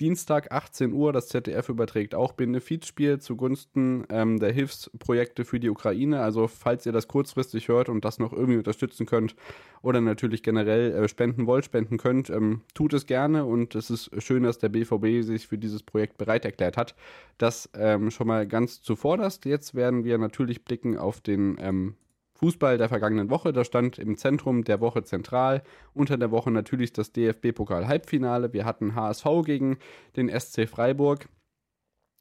[0.00, 1.14] Dienstag, 18 Uhr.
[1.14, 6.20] Das ZDF überträgt auch Benefizspiel zugunsten ähm, der Hilfsprojekte für die Ukraine.
[6.20, 9.34] Also, falls ihr das kurzfristig hört und das noch irgendwie unterstützen könnt
[9.80, 13.46] oder natürlich generell äh, spenden wollt, spenden könnt, ähm, tut es gerne.
[13.46, 16.94] Und es ist schön, dass der BVB sich für dieses Projekt bereit erklärt hat.
[17.38, 19.46] Das ähm, schon mal ganz zuvorderst.
[19.46, 21.94] Jetzt werden wir natürlich blicken auf den ähm,
[22.42, 23.52] Fußball der vergangenen Woche.
[23.52, 25.62] Da stand im Zentrum der Woche zentral.
[25.94, 28.52] Unter der Woche natürlich das DFB-Pokal-Halbfinale.
[28.52, 29.78] Wir hatten HSV gegen
[30.16, 31.28] den SC Freiburg.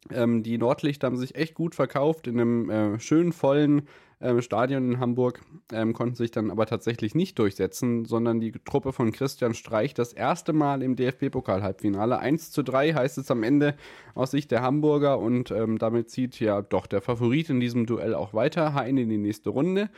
[0.09, 3.83] Ähm, die Nordlichter haben sich echt gut verkauft in einem äh, schönen, vollen
[4.19, 8.93] ähm, Stadion in Hamburg, ähm, konnten sich dann aber tatsächlich nicht durchsetzen, sondern die Truppe
[8.93, 12.19] von Christian Streich das erste Mal im DFB-Pokal-Halbfinale.
[12.19, 13.75] 1 zu 3 heißt es am Ende
[14.13, 18.13] aus Sicht der Hamburger und ähm, damit zieht ja doch der Favorit in diesem Duell
[18.13, 19.89] auch weiter, Hein in die nächste Runde.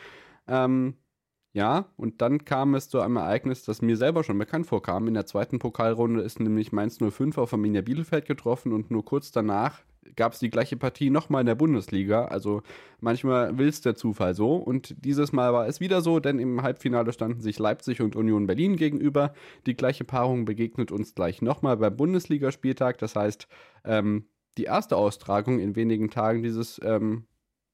[0.47, 0.95] Ähm,
[1.53, 5.07] ja, und dann kam es zu einem Ereignis, das mir selber schon bekannt vorkam.
[5.07, 9.31] In der zweiten Pokalrunde ist nämlich Mainz 05 auf Arminia Bielefeld getroffen und nur kurz
[9.31, 9.83] danach
[10.15, 12.25] gab es die gleiche Partie nochmal in der Bundesliga.
[12.25, 12.61] Also
[12.99, 14.55] manchmal will es der Zufall so.
[14.55, 18.47] Und dieses Mal war es wieder so, denn im Halbfinale standen sich Leipzig und Union
[18.47, 19.33] Berlin gegenüber.
[19.65, 22.97] Die gleiche Paarung begegnet uns gleich nochmal beim Bundesligaspieltag.
[22.97, 23.47] Das heißt,
[23.85, 24.25] ähm,
[24.57, 27.25] die erste Austragung in wenigen Tagen dieses ähm,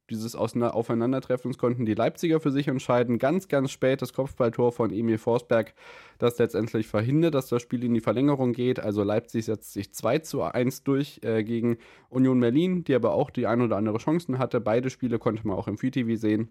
[0.09, 3.19] dieses Aufeinandertreffens konnten die Leipziger für sich entscheiden.
[3.19, 5.73] Ganz, ganz spät das Kopfballtor von Emil Forsberg,
[6.17, 8.79] das letztendlich verhindert, dass das Spiel in die Verlängerung geht.
[8.79, 11.77] Also Leipzig setzt sich 2 zu 1 durch äh, gegen
[12.09, 14.59] Union Berlin, die aber auch die ein oder andere Chancen hatte.
[14.59, 16.49] Beide Spiele konnte man auch im FTV sehen.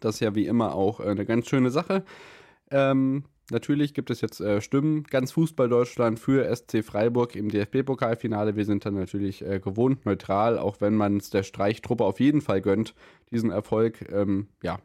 [0.00, 2.04] Das ist ja wie immer auch äh, eine ganz schöne Sache.
[2.70, 8.56] Ähm, Natürlich gibt es jetzt äh, Stimmen, ganz Fußball Deutschland für SC Freiburg im DFB-Pokalfinale.
[8.56, 12.42] Wir sind dann natürlich äh, gewohnt neutral, auch wenn man es der Streichtruppe auf jeden
[12.42, 12.94] Fall gönnt,
[13.30, 14.78] diesen Erfolg, ähm, ja,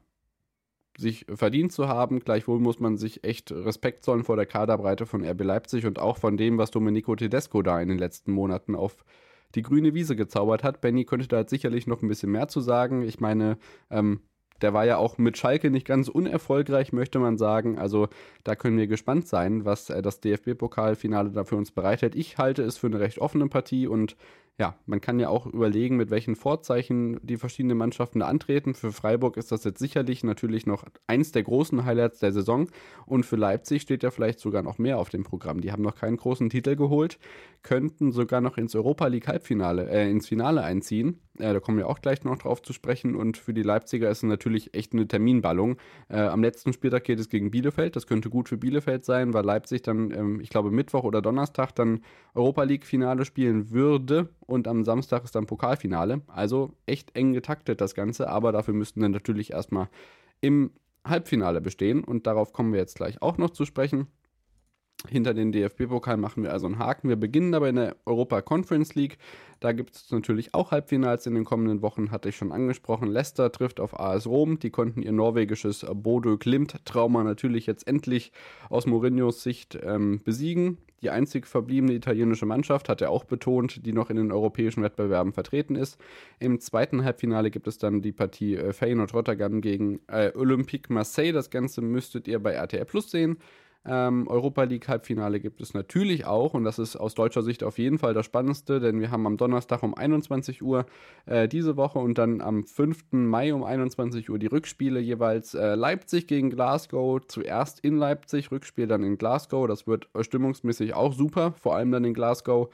[0.98, 2.20] sich verdient zu haben.
[2.20, 6.18] Gleichwohl muss man sich echt Respekt zollen vor der Kaderbreite von RB Leipzig und auch
[6.18, 9.04] von dem, was Domenico Tedesco da in den letzten Monaten auf
[9.56, 10.82] die grüne Wiese gezaubert hat.
[10.82, 13.02] Benny könnte da sicherlich noch ein bisschen mehr zu sagen.
[13.02, 13.58] Ich meine,
[13.90, 14.22] ähm,
[14.64, 17.78] der war ja auch mit Schalke nicht ganz unerfolgreich, möchte man sagen.
[17.78, 18.08] Also
[18.44, 22.16] da können wir gespannt sein, was äh, das DFB-Pokalfinale da für uns bereitet.
[22.16, 24.16] Ich halte es für eine recht offene Partie und
[24.60, 28.76] ja, man kann ja auch überlegen, mit welchen Vorzeichen die verschiedenen Mannschaften da antreten.
[28.76, 32.70] Für Freiburg ist das jetzt sicherlich natürlich noch eins der großen Highlights der Saison.
[33.08, 35.62] Und für Leipzig steht ja vielleicht sogar noch mehr auf dem Programm.
[35.62, 37.18] Die haben noch keinen großen Titel geholt,
[37.64, 41.20] könnten sogar noch ins Europa League Halbfinale, äh, ins Finale einziehen.
[41.40, 43.16] Äh, da kommen wir auch gleich noch drauf zu sprechen.
[43.16, 45.78] Und für die Leipziger ist es natürlich echt eine Terminballung.
[46.10, 47.96] Äh, am letzten Spieltag geht es gegen Bielefeld.
[47.96, 51.74] Das könnte gut für Bielefeld sein, weil Leipzig dann, ähm, ich glaube, Mittwoch oder Donnerstag
[51.74, 52.02] dann
[52.36, 56.22] Europa League Finale spielen würde und am Samstag ist dann Pokalfinale.
[56.28, 59.90] Also echt eng getaktet das Ganze, aber dafür müssten dann natürlich erstmal
[60.42, 60.72] im
[61.06, 64.08] Halbfinale bestehen und darauf kommen wir jetzt gleich auch noch zu sprechen.
[65.10, 67.10] Hinter den DFB-Pokal machen wir also einen Haken.
[67.10, 69.18] Wir beginnen aber in der Europa Conference League.
[69.60, 73.10] Da gibt es natürlich auch Halbfinals in den kommenden Wochen, hatte ich schon angesprochen.
[73.10, 74.60] Leicester trifft auf AS Rom.
[74.60, 78.32] Die konnten ihr norwegisches Bodo Klimt-Trauma natürlich jetzt endlich
[78.70, 80.78] aus Mourinhos Sicht ähm, besiegen.
[81.04, 85.34] Die einzig verbliebene italienische Mannschaft, hat er auch betont, die noch in den europäischen Wettbewerben
[85.34, 86.00] vertreten ist.
[86.40, 91.34] Im zweiten Halbfinale gibt es dann die Partie äh, Feyenoord Rotterdam gegen äh, Olympique Marseille.
[91.34, 93.38] Das Ganze müsstet ihr bei RTL Plus sehen.
[93.86, 97.78] Ähm, Europa League Halbfinale gibt es natürlich auch und das ist aus deutscher Sicht auf
[97.78, 100.86] jeden Fall das Spannendste, denn wir haben am Donnerstag um 21 Uhr
[101.26, 103.12] äh, diese Woche und dann am 5.
[103.12, 108.88] Mai um 21 Uhr die Rückspiele jeweils äh, Leipzig gegen Glasgow, zuerst in Leipzig, Rückspiel
[108.88, 109.68] dann in Glasgow.
[109.68, 112.70] Das wird stimmungsmäßig auch super, vor allem dann in Glasgow.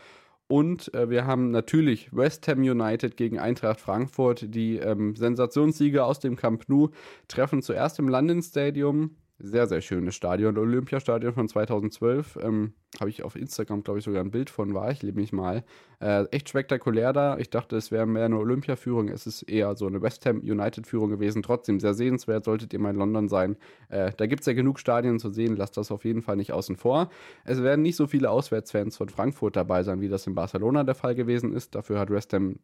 [0.48, 4.54] Und äh, wir haben natürlich West Ham United gegen Eintracht Frankfurt.
[4.54, 6.90] Die ähm, Sensationssieger aus dem Camp Nou
[7.28, 10.58] treffen zuerst im London Stadium sehr, sehr schönes Stadion.
[10.58, 12.38] Olympiastadion von 2012.
[12.42, 15.64] Ähm, Habe ich auf Instagram, glaube ich, sogar ein Bild von, war ich nämlich mal.
[16.02, 17.38] Äh, echt spektakulär da.
[17.38, 19.08] Ich dachte, es wäre mehr eine Olympiaführung.
[19.08, 21.42] Es ist eher so eine West Ham United-Führung gewesen.
[21.42, 23.56] Trotzdem sehr sehenswert, solltet ihr mal in London sein.
[23.90, 25.56] Äh, da gibt es ja genug Stadien zu sehen.
[25.56, 27.10] Lasst das auf jeden Fall nicht außen vor.
[27.46, 30.96] Es werden nicht so viele Auswärtsfans von Frankfurt dabei sein, wie das in Barcelona der
[30.96, 31.76] Fall gewesen ist.
[31.76, 32.60] Dafür hat West Ham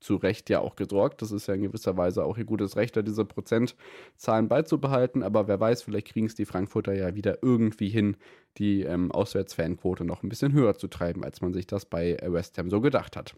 [0.00, 1.22] zu Recht ja auch gesorgt.
[1.22, 5.22] Das ist ja in gewisser Weise auch ihr gutes Recht, da diese Prozentzahlen beizubehalten.
[5.22, 8.16] Aber wer weiß, vielleicht kriegen es die Frankfurter ja wieder irgendwie hin,
[8.58, 12.58] die ähm, Auswärtsfanquote noch ein bisschen höher zu treiben, als man sich das bei West
[12.58, 13.36] Ham so gedacht hat.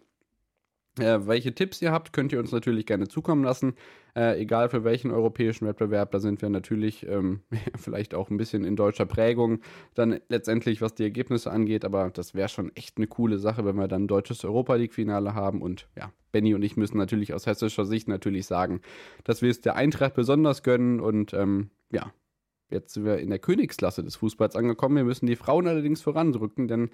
[0.99, 3.73] Äh, welche Tipps ihr habt, könnt ihr uns natürlich gerne zukommen lassen.
[4.15, 7.41] Äh, egal für welchen europäischen Wettbewerb, da sind wir natürlich ähm,
[7.75, 9.61] vielleicht auch ein bisschen in deutscher Prägung,
[9.95, 11.83] dann letztendlich, was die Ergebnisse angeht.
[11.83, 15.33] Aber das wäre schon echt eine coole Sache, wenn wir dann ein deutsches Europa League-Finale
[15.33, 15.63] haben.
[15.63, 18.81] Und ja, Benny und ich müssen natürlich aus hessischer Sicht natürlich sagen,
[19.23, 20.99] dass wir es der Eintracht besonders gönnen.
[20.99, 22.13] Und ähm, ja,
[22.69, 24.95] Jetzt sind wir in der Königsklasse des Fußballs angekommen.
[24.95, 26.89] Wir müssen die Frauen allerdings voranrücken, denn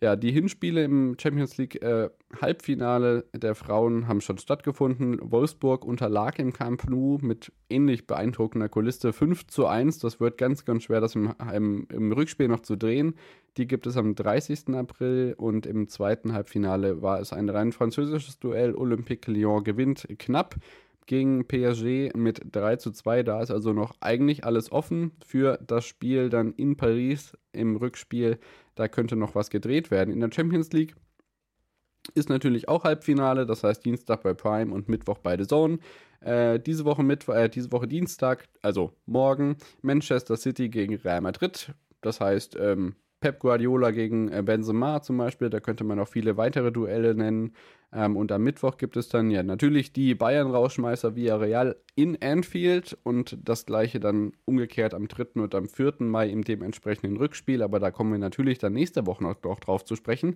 [0.00, 2.08] ja, die Hinspiele im Champions League äh,
[2.40, 5.18] Halbfinale der Frauen haben schon stattgefunden.
[5.20, 9.98] Wolfsburg unterlag im Camp Nou mit ähnlich beeindruckender Kulisse 5 zu 1.
[9.98, 13.14] Das wird ganz, ganz schwer, das im, im, im Rückspiel noch zu drehen.
[13.56, 14.68] Die gibt es am 30.
[14.74, 18.76] April und im zweiten Halbfinale war es ein rein französisches Duell.
[18.76, 20.54] Olympique Lyon gewinnt knapp
[21.08, 23.24] gegen PSG mit 3 zu 2.
[23.24, 28.38] Da ist also noch eigentlich alles offen für das Spiel dann in Paris im Rückspiel.
[28.76, 30.12] Da könnte noch was gedreht werden.
[30.14, 30.94] In der Champions League
[32.14, 35.78] ist natürlich auch Halbfinale, das heißt Dienstag bei Prime und Mittwoch bei The Zone.
[36.20, 41.72] Äh, diese, Woche Mittwoch, äh, diese Woche Dienstag, also morgen, Manchester City gegen Real Madrid.
[42.00, 46.36] Das heißt, ähm, Pep Guardiola gegen äh, Benzema zum Beispiel, da könnte man auch viele
[46.36, 47.52] weitere Duelle nennen.
[47.92, 52.96] Ähm, und am Mittwoch gibt es dann ja natürlich die Bayern-Rauschmeißer via Real in Anfield
[53.02, 55.40] und das gleiche dann umgekehrt am 3.
[55.40, 55.94] und am 4.
[56.00, 57.62] Mai im dementsprechenden Rückspiel.
[57.62, 60.34] Aber da kommen wir natürlich dann nächste Woche noch drauf zu sprechen.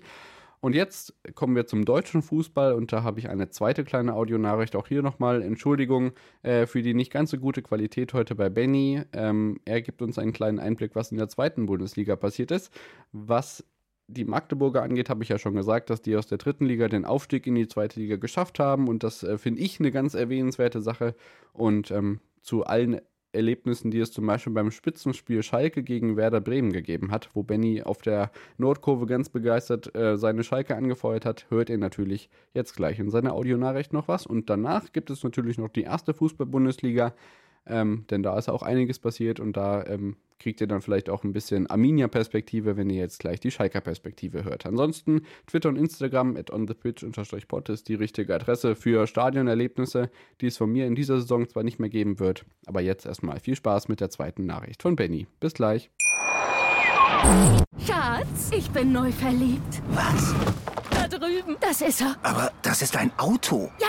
[0.65, 4.77] Und jetzt kommen wir zum deutschen Fußball und da habe ich eine zweite kleine Audionachricht.
[4.77, 6.13] Auch hier nochmal Entschuldigung
[6.45, 9.03] äh, für die nicht ganz so gute Qualität heute bei Benny.
[9.13, 12.73] Ähm, er gibt uns einen kleinen Einblick, was in der zweiten Bundesliga passiert ist.
[13.11, 13.65] Was
[14.07, 17.05] die Magdeburger angeht, habe ich ja schon gesagt, dass die aus der dritten Liga den
[17.05, 20.81] Aufstieg in die zweite Liga geschafft haben und das äh, finde ich eine ganz erwähnenswerte
[20.81, 21.17] Sache.
[21.53, 23.01] Und ähm, zu allen
[23.33, 27.83] Erlebnissen, die es zum Beispiel beim Spitzenspiel Schalke gegen Werder Bremen gegeben hat, wo Benny
[27.83, 32.99] auf der Nordkurve ganz begeistert äh, seine Schalke angefeuert hat, hört ihr natürlich jetzt gleich
[32.99, 34.27] in seiner Audionachricht noch was.
[34.27, 37.15] Und danach gibt es natürlich noch die erste Fußball-Bundesliga,
[37.67, 41.25] ähm, denn da ist auch einiges passiert und da ähm, kriegt ihr dann vielleicht auch
[41.25, 44.67] ein bisschen Arminia-Perspektive, wenn ihr jetzt gleich die Schalker-Perspektive hört.
[44.67, 50.71] Ansonsten Twitter und Instagram at onthepitch-pod ist die richtige Adresse für Stadionerlebnisse, die es von
[50.71, 54.01] mir in dieser Saison zwar nicht mehr geben wird, aber jetzt erstmal viel Spaß mit
[54.01, 55.27] der zweiten Nachricht von Benny.
[55.41, 55.91] Bis gleich.
[57.87, 59.83] Schatz, ich bin neu verliebt.
[59.91, 60.35] Was?
[60.91, 61.57] Da drüben.
[61.61, 62.17] Das ist er.
[62.23, 63.71] Aber das ist ein Auto.
[63.81, 63.89] Ja,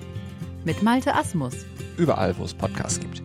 [0.65, 1.65] mit Malte Asmus.
[1.97, 3.21] Überall, wo es Podcasts gibt.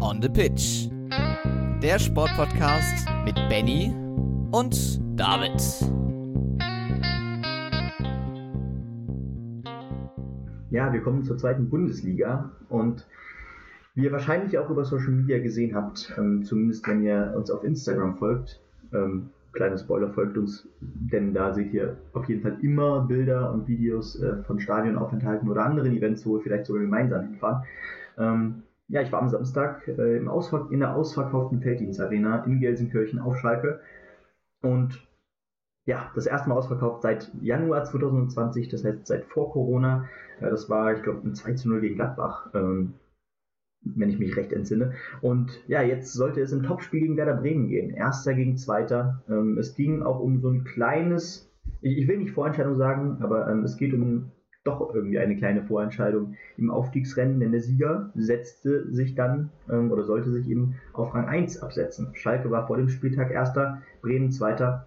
[0.00, 0.88] On the Pitch.
[1.82, 3.92] Der Sportpodcast mit Benny
[4.50, 5.60] und David.
[10.70, 13.06] Ja, wir kommen zur zweiten Bundesliga und
[13.96, 17.64] wie ihr wahrscheinlich auch über Social Media gesehen habt, ähm, zumindest wenn ihr uns auf
[17.64, 18.60] Instagram folgt,
[18.92, 23.66] ähm, kleiner Spoiler, folgt uns, denn da seht ihr auf jeden Fall immer Bilder und
[23.66, 27.64] Videos äh, von Stadionaufenthalten oder anderen Events, wo wir vielleicht sogar gemeinsam hinfahren.
[28.18, 33.18] Ähm, ja, ich war am Samstag äh, im Ausver in der ausverkauften Felddienstarena in Gelsenkirchen
[33.18, 33.80] auf Schalke
[34.60, 35.06] und
[35.86, 40.06] ja, das erste Mal ausverkauft seit Januar 2020, das heißt seit vor Corona.
[40.40, 42.50] Äh, das war, ich glaube, ein 2 zu 0 gegen Gladbach.
[42.52, 42.94] Ähm,
[43.94, 44.92] wenn ich mich recht entsinne.
[45.20, 47.90] Und ja, jetzt sollte es im Topspiel gegen Werder Bremen gehen.
[47.90, 49.22] Erster gegen Zweiter.
[49.28, 53.48] Ähm, es ging auch um so ein kleines, ich, ich will nicht Vorentscheidung sagen, aber
[53.48, 54.30] ähm, es geht um
[54.66, 60.02] doch irgendwie eine kleine Vorentscheidung im Aufstiegsrennen, denn der Sieger setzte sich dann ähm, oder
[60.02, 62.08] sollte sich eben auf Rang 1 absetzen.
[62.14, 64.86] Schalke war vor dem Spieltag Erster, Bremen Zweiter.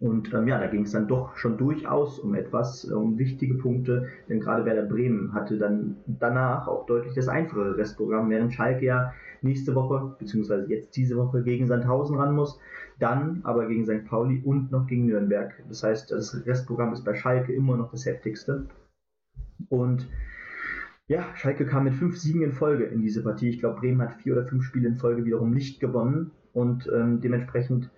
[0.00, 3.54] Und ähm, ja, da ging es dann doch schon durchaus um etwas, äh, um wichtige
[3.54, 8.84] Punkte, denn gerade Werder Bremen hatte dann danach auch deutlich das einfachere Restprogramm, während Schalke
[8.84, 12.60] ja nächste Woche, beziehungsweise jetzt diese Woche gegen Sandhausen ran muss,
[12.98, 14.04] dann aber gegen St.
[14.06, 15.52] Pauli und noch gegen Nürnberg.
[15.68, 18.66] Das heißt, das Restprogramm ist bei Schalke immer noch das heftigste.
[19.68, 20.08] Und
[21.08, 23.48] ja, Schalke kam mit fünf Siegen in Folge in diese Partie.
[23.48, 27.20] Ich glaube, Bremen hat vier oder fünf Spiele in Folge wiederum nicht gewonnen und ähm,
[27.20, 27.90] dementsprechend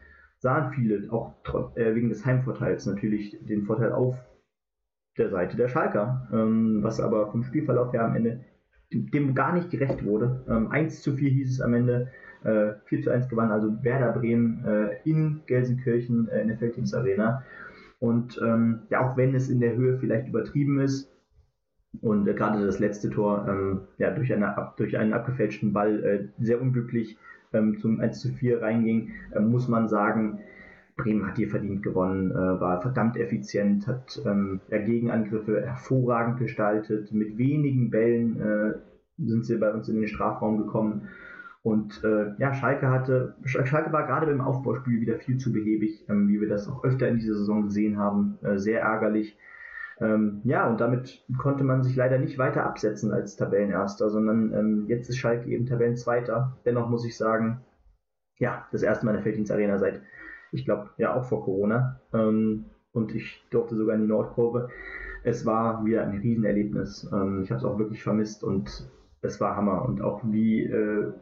[0.44, 1.33] sahen viele, auch
[1.74, 4.14] äh, wegen des Heimvorteils natürlich, den Vorteil auf
[5.16, 8.44] der Seite der Schalker, ähm, was aber vom Spielverlauf her am Ende
[8.92, 10.44] dem gar nicht gerecht wurde.
[10.46, 12.12] Ähm, 1 zu 4 hieß es am Ende,
[12.44, 16.92] äh, 4 zu 1 gewann also Werder Bremen äh, in Gelsenkirchen äh, in der Feldteams
[16.92, 17.42] Arena.
[17.98, 21.11] Und ähm, ja, auch wenn es in der Höhe vielleicht übertrieben ist,
[22.02, 26.28] und äh, gerade das letzte Tor ähm, ja, durch, eine, durch einen abgefälschten Ball äh,
[26.38, 27.16] sehr unglücklich
[27.54, 30.40] ähm, zum 1 zu 4 reinging, äh, muss man sagen,
[30.96, 37.12] Bremen hat hier verdient gewonnen, äh, war verdammt effizient, hat ähm, Gegenangriffe hervorragend gestaltet.
[37.12, 38.74] Mit wenigen Bällen äh,
[39.18, 41.09] sind sie bei uns in den Strafraum gekommen.
[41.62, 46.28] Und äh, ja, Schalke hatte, Schalke war gerade beim Aufbauspiel wieder viel zu behäbig, ähm,
[46.28, 48.38] wie wir das auch öfter in dieser Saison gesehen haben.
[48.42, 49.36] Äh, sehr ärgerlich.
[50.01, 54.84] Ähm, ja, und damit konnte man sich leider nicht weiter absetzen als Tabellenerster, sondern ähm,
[54.88, 56.57] jetzt ist Schalke eben Tabellenzweiter.
[56.64, 57.61] Dennoch muss ich sagen,
[58.38, 60.01] ja, das erste Mal in der Felddienst-Arena seit,
[60.53, 62.01] ich glaube, ja auch vor Corona.
[62.12, 64.68] Ähm, und ich durfte sogar in die Nordkurve.
[65.22, 67.09] Es war wieder ein Riesenerlebnis.
[67.12, 68.88] Ähm, ich habe es auch wirklich vermisst und
[69.22, 69.84] es war Hammer.
[69.84, 71.12] Und auch wie äh,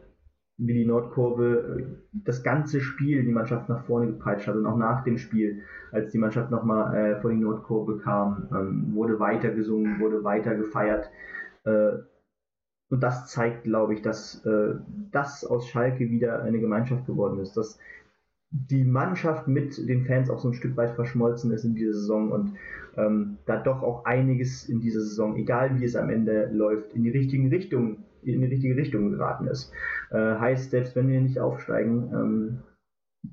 [0.57, 4.77] wie die Nordkurve äh, das ganze Spiel die Mannschaft nach vorne gepeitscht hat und auch
[4.77, 9.49] nach dem Spiel, als die Mannschaft nochmal äh, vor die Nordkurve kam, ähm, wurde weiter
[9.49, 11.09] gesungen, wurde weiter gefeiert.
[11.65, 11.93] Äh,
[12.89, 14.75] und das zeigt, glaube ich, dass äh,
[15.11, 17.79] das aus Schalke wieder eine Gemeinschaft geworden ist, dass
[18.51, 22.31] die Mannschaft mit den Fans auch so ein Stück weit verschmolzen ist in dieser Saison
[22.31, 22.53] und
[22.95, 27.03] ähm, da doch auch einiges in dieser Saison, egal wie es am Ende läuft, in
[27.03, 29.71] die richtigen Richtungen in die richtige Richtung geraten ist.
[30.11, 32.59] Äh, heißt, selbst wenn wir nicht aufsteigen, ähm,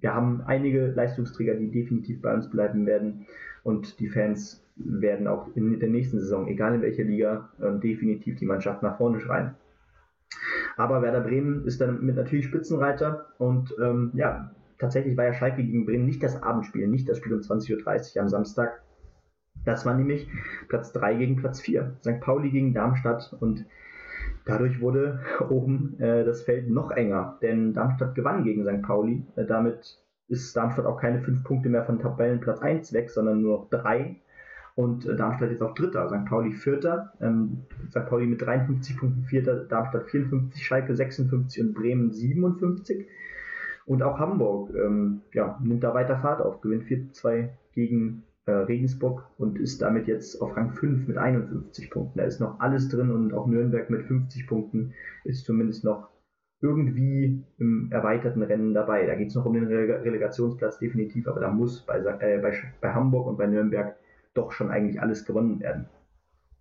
[0.00, 3.26] wir haben einige Leistungsträger, die definitiv bei uns bleiben werden
[3.64, 8.36] und die Fans werden auch in der nächsten Saison, egal in welcher Liga, äh, definitiv
[8.36, 9.54] die Mannschaft nach vorne schreien.
[10.76, 15.62] Aber Werder Bremen ist dann mit natürlich Spitzenreiter und ähm, ja, tatsächlich war ja Schalke
[15.62, 18.82] gegen Bremen nicht das Abendspiel, nicht das Spiel um 20.30 Uhr am Samstag.
[19.64, 20.28] Das war nämlich
[20.68, 21.96] Platz 3 gegen Platz 4.
[22.00, 22.20] St.
[22.20, 23.66] Pauli gegen Darmstadt und
[24.50, 28.82] Dadurch wurde oben äh, das Feld noch enger, denn Darmstadt gewann gegen St.
[28.82, 29.26] Pauli.
[29.36, 29.98] Äh, damit
[30.28, 34.16] ist Darmstadt auch keine fünf Punkte mehr von Tabellenplatz 1 weg, sondern nur noch drei.
[34.74, 36.24] Und äh, Darmstadt ist auch Dritter, St.
[36.26, 38.06] Pauli Vierter, ähm, St.
[38.06, 43.06] Pauli mit 53 Punkten Vierter, Darmstadt 54, Schalke 56 und Bremen 57.
[43.86, 49.24] Und auch Hamburg ähm, ja, nimmt da weiter Fahrt auf, gewinnt 4-2 gegen äh, Regensburg
[49.38, 52.18] und ist damit jetzt auf Rang 5 mit 51 Punkten.
[52.18, 54.92] Da ist noch alles drin und auch Nürnberg mit 50 Punkten
[55.24, 56.08] ist zumindest noch
[56.60, 59.06] irgendwie im erweiterten Rennen dabei.
[59.06, 62.54] Da geht es noch um den Rele Relegationsplatz definitiv, aber da muss bei, äh, bei,
[62.80, 63.96] bei Hamburg und bei Nürnberg
[64.34, 65.86] doch schon eigentlich alles gewonnen werden.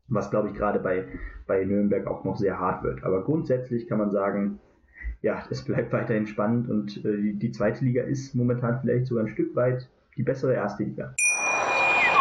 [0.07, 1.05] Was, glaube ich, gerade bei,
[1.47, 3.03] bei Nürnberg auch noch sehr hart wird.
[3.03, 4.59] Aber grundsätzlich kann man sagen,
[5.21, 9.25] ja, es bleibt weiterhin spannend und äh, die, die zweite Liga ist momentan vielleicht sogar
[9.25, 11.15] ein Stück weit die bessere erste Liga.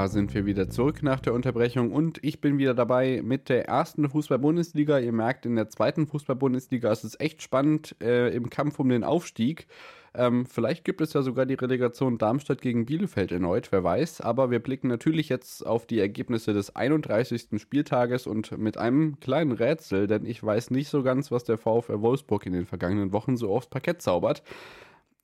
[0.00, 3.68] Da sind wir wieder zurück nach der Unterbrechung und ich bin wieder dabei mit der
[3.68, 4.98] ersten Fußball-Bundesliga.
[4.98, 9.04] Ihr merkt, in der zweiten Fußball-Bundesliga ist es echt spannend äh, im Kampf um den
[9.04, 9.66] Aufstieg.
[10.14, 14.22] Ähm, vielleicht gibt es ja sogar die Relegation Darmstadt gegen Bielefeld erneut, wer weiß.
[14.22, 17.60] Aber wir blicken natürlich jetzt auf die Ergebnisse des 31.
[17.60, 22.00] Spieltages und mit einem kleinen Rätsel, denn ich weiß nicht so ganz, was der VfR
[22.00, 24.42] Wolfsburg in den vergangenen Wochen so aufs Parkett zaubert.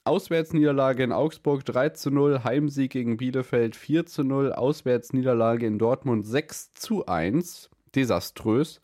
[0.07, 6.25] Auswärtsniederlage in Augsburg 3 zu 0, Heimsieg gegen Bielefeld 4 zu 0, Auswärtsniederlage in Dortmund
[6.25, 8.81] 6 zu 1, desaströs.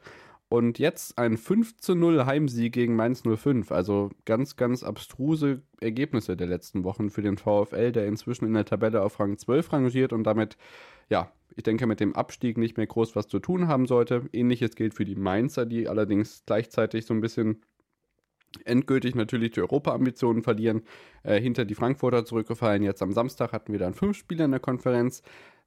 [0.49, 3.71] Und jetzt ein 5 zu 0 Heimsieg gegen Mainz 05.
[3.71, 8.65] Also ganz, ganz abstruse Ergebnisse der letzten Wochen für den VfL, der inzwischen in der
[8.65, 10.57] Tabelle auf Rang 12 rangiert und damit,
[11.09, 14.29] ja, ich denke, mit dem Abstieg nicht mehr groß was zu tun haben sollte.
[14.33, 17.63] Ähnliches gilt für die Mainzer, die allerdings gleichzeitig so ein bisschen
[18.65, 20.83] endgültig natürlich die Europa-Ambitionen verlieren,
[21.23, 22.83] äh, hinter die Frankfurter zurückgefallen.
[22.83, 25.23] Jetzt am Samstag hatten wir dann fünf Spiele in der Konferenz.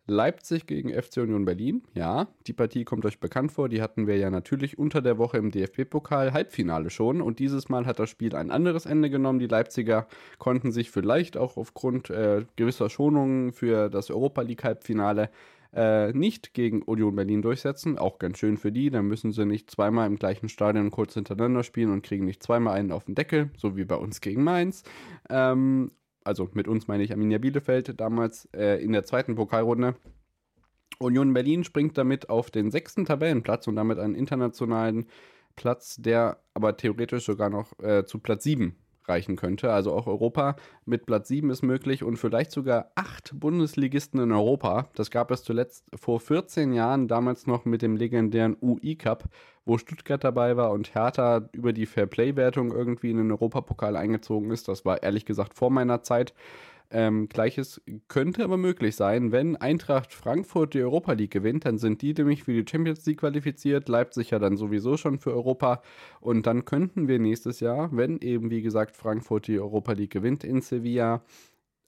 [0.08, 1.84] Leipzig gegen FC Union Berlin.
[1.94, 3.70] Ja, die Partie kommt euch bekannt vor.
[3.70, 7.22] Die hatten wir ja natürlich unter der Woche im DFB-Pokal Halbfinale schon.
[7.22, 9.40] Und dieses Mal hat das Spiel ein anderes Ende genommen.
[9.40, 15.30] Die Leipziger konnten sich vielleicht auch aufgrund äh, gewisser Schonungen für das Europa League Halbfinale
[15.76, 17.98] äh, nicht gegen Union Berlin durchsetzen.
[17.98, 18.90] Auch ganz schön für die.
[18.90, 22.76] Dann müssen sie nicht zweimal im gleichen Stadion kurz hintereinander spielen und kriegen nicht zweimal
[22.76, 24.84] einen auf den Deckel, so wie bei uns gegen Mainz.
[25.30, 25.92] Ähm,
[26.26, 29.96] also mit uns meine ich Arminia Bielefeld damals äh, in der zweiten Pokalrunde.
[31.00, 35.08] Union Berlin springt damit auf den sechsten Tabellenplatz und damit einen internationalen
[35.56, 38.76] Platz, der aber theoretisch sogar noch äh, zu Platz 7
[39.08, 39.72] reichen könnte.
[39.72, 44.90] Also auch Europa mit Platz 7 ist möglich und vielleicht sogar acht Bundesligisten in Europa.
[44.96, 49.26] Das gab es zuletzt vor 14 Jahren, damals noch mit dem legendären UI Cup,
[49.66, 54.68] wo Stuttgart dabei war und Hertha über die Fairplay-Wertung irgendwie in den Europapokal eingezogen ist.
[54.68, 56.34] Das war ehrlich gesagt vor meiner Zeit.
[56.92, 62.02] Ähm, Gleiches könnte aber möglich sein, wenn Eintracht Frankfurt die Europa League gewinnt, dann sind
[62.02, 65.82] die nämlich für die Champions League qualifiziert, Leipzig ja dann sowieso schon für Europa.
[66.20, 70.44] Und dann könnten wir nächstes Jahr, wenn eben wie gesagt Frankfurt die Europa League gewinnt
[70.44, 71.24] in Sevilla,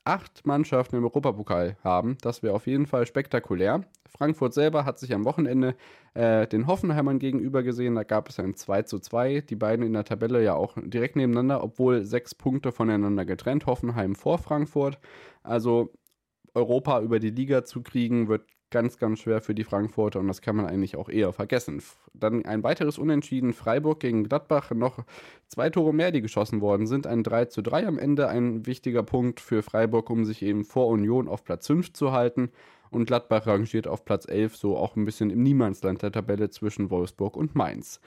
[0.07, 2.17] acht Mannschaften im Europapokal haben.
[2.21, 3.81] Das wäre auf jeden Fall spektakulär.
[4.07, 5.75] Frankfurt selber hat sich am Wochenende
[6.13, 7.95] äh, den Hoffenheimern gegenüber gesehen.
[7.95, 9.41] Da gab es ein 2 zu 2.
[9.41, 13.65] Die beiden in der Tabelle ja auch direkt nebeneinander, obwohl sechs Punkte voneinander getrennt.
[13.65, 14.97] Hoffenheim vor Frankfurt.
[15.43, 15.91] Also
[16.53, 20.41] Europa über die Liga zu kriegen, wird ganz, ganz schwer für die Frankfurter und das
[20.41, 21.81] kann man eigentlich auch eher vergessen.
[22.13, 25.05] Dann ein weiteres Unentschieden, Freiburg gegen Gladbach, noch
[25.47, 29.03] zwei Tore mehr, die geschossen worden sind, ein 3 zu 3 am Ende, ein wichtiger
[29.03, 32.51] Punkt für Freiburg, um sich eben vor Union auf Platz 5 zu halten
[32.89, 36.89] und Gladbach rangiert auf Platz 11, so auch ein bisschen im Niemandsland der Tabelle zwischen
[36.89, 37.99] Wolfsburg und Mainz.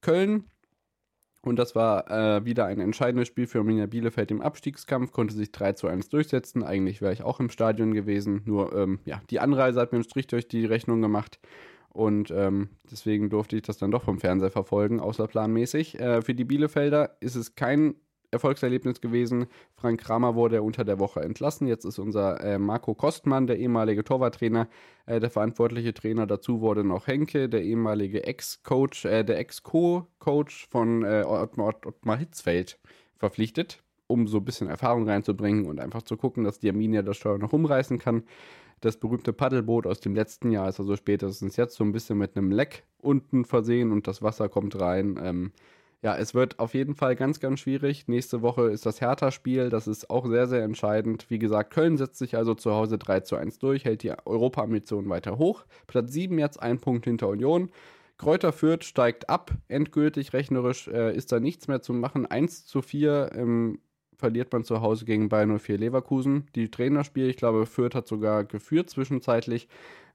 [0.00, 0.44] Köln
[1.40, 5.52] und das war äh, wieder ein entscheidendes Spiel für Arminia Bielefeld im Abstiegskampf, konnte sich
[5.52, 6.64] 3 zu 1 durchsetzen.
[6.64, 10.04] Eigentlich wäre ich auch im Stadion gewesen, nur ähm, ja, die Anreise hat mir einen
[10.04, 11.38] Strich durch die Rechnung gemacht.
[11.90, 15.98] Und ähm, deswegen durfte ich das dann doch vom Fernseher verfolgen, außerplanmäßig.
[15.98, 17.94] Äh, für die Bielefelder ist es kein
[18.30, 19.46] Erfolgserlebnis gewesen.
[19.74, 21.66] Frank Kramer wurde unter der Woche entlassen.
[21.66, 24.68] Jetzt ist unser äh, Marco Kostmann, der ehemalige Torwarttrainer,
[25.06, 26.26] äh, der verantwortliche Trainer.
[26.26, 32.78] Dazu wurde noch Henke, der ehemalige Ex-Coach, äh, der Ex-Co-Coach von äh, Ottmar, Ottmar Hitzfeld
[33.16, 37.16] verpflichtet, um so ein bisschen Erfahrung reinzubringen und einfach zu gucken, dass die Arminia das
[37.16, 38.24] Steuer noch umreißen kann.
[38.80, 42.36] Das berühmte Paddelboot aus dem letzten Jahr ist also spätestens jetzt so ein bisschen mit
[42.36, 45.18] einem Leck unten versehen und das Wasser kommt rein.
[45.20, 45.52] Ähm,
[46.02, 48.06] ja, es wird auf jeden Fall ganz, ganz schwierig.
[48.06, 49.68] Nächste Woche ist das Hertha-Spiel.
[49.68, 51.26] Das ist auch sehr, sehr entscheidend.
[51.28, 55.08] Wie gesagt, Köln setzt sich also zu Hause 3 zu 1 durch, hält die Europa-Ambition
[55.08, 55.64] weiter hoch.
[55.88, 57.70] Platz 7 jetzt, ein Punkt hinter Union.
[58.16, 62.26] Kräuter Fürth steigt ab, endgültig rechnerisch äh, ist da nichts mehr zu machen.
[62.26, 63.80] 1 zu 4 ähm,
[64.16, 66.46] verliert man zu Hause gegen Bayern 04 Leverkusen.
[66.54, 69.68] Die Trainerspiel, ich glaube, Fürth hat sogar geführt zwischenzeitlich.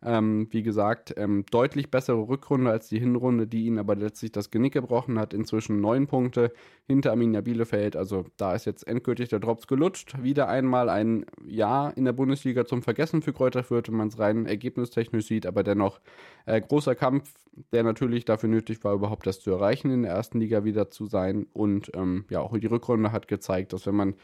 [0.05, 4.51] Ähm, wie gesagt, ähm, deutlich bessere Rückrunde als die Hinrunde, die ihn aber letztlich das
[4.51, 5.33] Genick gebrochen hat.
[5.33, 6.51] Inzwischen neun Punkte
[6.87, 7.95] hinter Arminia Bielefeld.
[7.95, 10.21] Also da ist jetzt endgültig der Drops gelutscht.
[10.21, 14.19] Wieder einmal ein Jahr in der Bundesliga zum Vergessen für Kräuter Fürth, wenn man es
[14.19, 15.45] rein ergebnistechnisch sieht.
[15.45, 16.01] Aber dennoch
[16.45, 17.33] äh, großer Kampf,
[17.71, 21.05] der natürlich dafür nötig war, überhaupt das zu erreichen, in der ersten Liga wieder zu
[21.05, 21.47] sein.
[21.53, 24.15] Und ähm, ja, auch die Rückrunde hat gezeigt, dass wenn man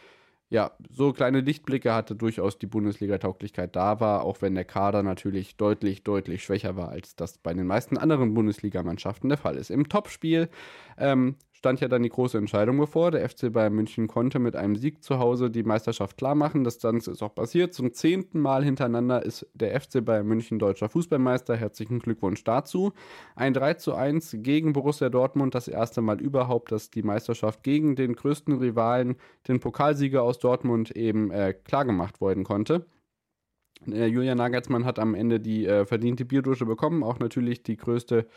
[0.50, 5.58] ja, so kleine Lichtblicke hatte, durchaus die Bundesliga-Tauglichkeit da war, auch wenn der Kader natürlich
[5.58, 9.70] deutlich, deutlich schwächer war, als das bei den meisten anderen Bundesligamannschaften der Fall ist.
[9.70, 10.50] Im Topspiel
[10.98, 13.12] ähm, stand ja dann die große Entscheidung bevor.
[13.12, 16.64] Der FC Bayern München konnte mit einem Sieg zu Hause die Meisterschaft klar machen.
[16.64, 17.74] Das Ganze ist auch passiert.
[17.74, 21.58] Zum zehnten Mal hintereinander ist der FC Bayern München deutscher Fußballmeister.
[21.58, 22.94] Herzlichen Glückwunsch dazu.
[23.36, 25.54] Ein 3 zu 1 gegen Borussia Dortmund.
[25.54, 29.18] Das erste Mal überhaupt, dass die Meisterschaft gegen den größten Rivalen,
[29.50, 32.86] den Pokalsieger aus Dortmund, eben äh, klar gemacht worden konnte.
[33.86, 37.04] Äh, Julian Nagelsmann hat am Ende die äh, verdiente Bierdusche bekommen.
[37.04, 38.28] Auch natürlich die größte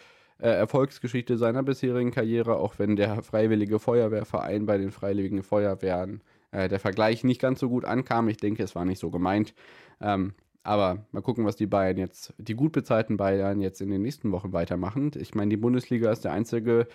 [0.43, 6.21] äh, Erfolgsgeschichte seiner bisherigen Karriere, auch wenn der Freiwillige Feuerwehrverein bei den Freiwilligen Feuerwehren
[6.51, 8.29] äh, der Vergleich nicht ganz so gut ankam.
[8.29, 9.55] Ich denke, es war nicht so gemeint.
[10.01, 10.35] Ähm,
[10.65, 14.33] aber mal gucken, was die Bayern jetzt, die gut bezahlten Bayern jetzt in den nächsten
[14.33, 15.13] Wochen weitermachen.
[15.17, 16.89] Ich meine, die Bundesliga ist der einzige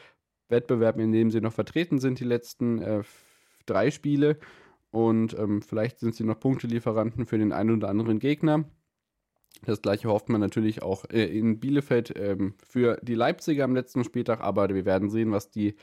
[0.50, 3.04] Wettbewerb, in dem sie noch vertreten sind, die letzten äh,
[3.66, 4.40] drei Spiele.
[4.92, 8.66] Und ähm, vielleicht sind sie noch Punktelieferanten für den einen oder anderen Gegner.
[9.66, 14.04] Das gleiche hofft man natürlich auch äh, in Bielefeld ähm, für die Leipziger am letzten
[14.04, 15.76] Spieltag, aber wir werden sehen, was die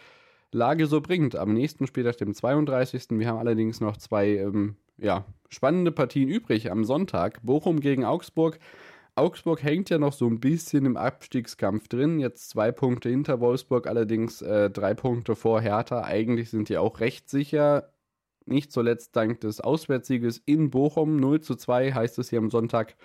[0.53, 1.37] Lage so bringt.
[1.37, 3.07] Am nächsten Spieltag, dem 32.
[3.11, 7.41] Wir haben allerdings noch zwei ähm, ja, spannende Partien übrig am Sonntag.
[7.43, 8.59] Bochum gegen Augsburg.
[9.17, 12.19] Augsburg hängt ja noch so ein bisschen im Abstiegskampf drin.
[12.19, 16.03] Jetzt zwei Punkte hinter Wolfsburg, allerdings äh, drei Punkte vor Hertha.
[16.03, 17.94] Eigentlich sind die auch recht sicher.
[18.47, 22.97] Nicht zuletzt dank des Auswärtssieges in Bochum 0 zu 2 heißt es hier am Sonntag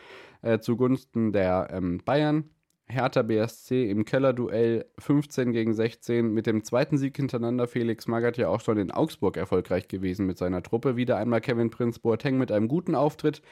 [0.42, 2.50] äh, zugunsten der ähm, Bayern.
[2.92, 7.68] Hertha BSC im Kellerduell 15 gegen 16 mit dem zweiten Sieg hintereinander.
[7.68, 10.96] Felix Magath ja auch schon in Augsburg erfolgreich gewesen mit seiner Truppe.
[10.96, 13.44] Wieder einmal Kevin Prinz Boateng mit einem guten Auftritt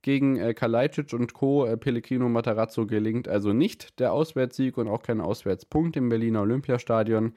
[0.00, 1.66] gegen äh, Kalajdzic und Co.
[1.66, 7.34] Äh, Pellegrino Matarazzo gelingt also nicht der Auswärtssieg und auch kein Auswärtspunkt im Berliner Olympiastadion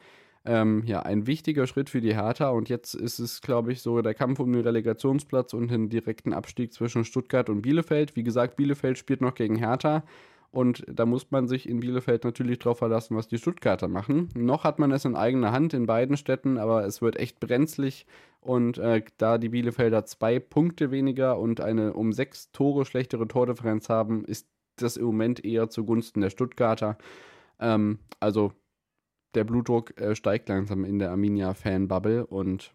[0.49, 2.49] ähm, ja, ein wichtiger Schritt für die Hertha.
[2.49, 6.33] Und jetzt ist es, glaube ich, so der Kampf um den Relegationsplatz und den direkten
[6.33, 8.15] Abstieg zwischen Stuttgart und Bielefeld.
[8.15, 10.03] Wie gesagt, Bielefeld spielt noch gegen Hertha.
[10.49, 14.29] Und da muss man sich in Bielefeld natürlich darauf verlassen, was die Stuttgarter machen.
[14.33, 18.07] Noch hat man es in eigener Hand in beiden Städten, aber es wird echt brenzlig.
[18.41, 23.87] Und äh, da die Bielefelder zwei Punkte weniger und eine um sechs Tore schlechtere Tordifferenz
[23.87, 24.47] haben, ist
[24.77, 26.97] das im Moment eher zugunsten der Stuttgarter.
[27.59, 28.53] Ähm, also
[29.35, 32.25] der Blutdruck äh, steigt langsam in der Arminia-Fan-Bubble.
[32.25, 32.73] Und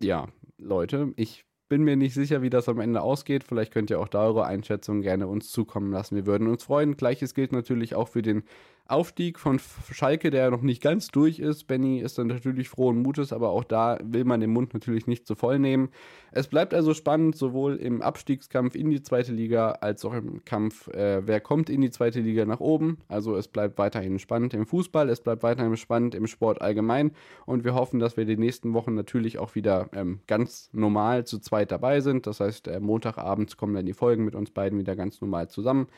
[0.00, 0.28] ja,
[0.58, 3.44] Leute, ich bin mir nicht sicher, wie das am Ende ausgeht.
[3.44, 6.16] Vielleicht könnt ihr auch da eure Einschätzung gerne uns zukommen lassen.
[6.16, 6.96] Wir würden uns freuen.
[6.96, 8.42] Gleiches gilt natürlich auch für den
[8.90, 9.60] Aufstieg von
[9.92, 11.68] Schalke, der noch nicht ganz durch ist.
[11.68, 15.26] Benny ist dann natürlich frohen Mutes, aber auch da will man den Mund natürlich nicht
[15.26, 15.90] zu voll nehmen.
[16.32, 20.88] Es bleibt also spannend, sowohl im Abstiegskampf in die zweite Liga als auch im Kampf,
[20.88, 22.98] äh, wer kommt in die zweite Liga nach oben.
[23.08, 27.12] Also es bleibt weiterhin spannend im Fußball, es bleibt weiterhin spannend im Sport allgemein
[27.46, 31.38] und wir hoffen, dass wir die nächsten Wochen natürlich auch wieder ähm, ganz normal zu
[31.60, 32.26] zweit dabei sind.
[32.26, 35.88] Das heißt, äh, Montagabends kommen dann die Folgen mit uns beiden wieder ganz normal zusammen.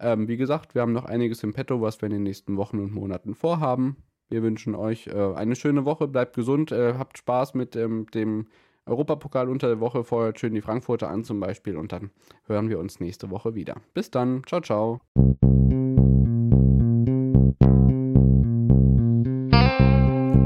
[0.00, 2.78] Ähm, wie gesagt, wir haben noch einiges im Petto, was wir in den nächsten Wochen
[2.78, 3.96] und Monaten vorhaben.
[4.30, 8.46] Wir wünschen euch äh, eine schöne Woche, bleibt gesund, äh, habt Spaß mit ähm, dem
[8.86, 12.10] Europapokal unter der Woche, feuert schön die Frankfurter an zum Beispiel und dann
[12.46, 13.76] hören wir uns nächste Woche wieder.
[13.94, 15.00] Bis dann, ciao, ciao.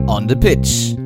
[0.08, 1.05] On the Pitch.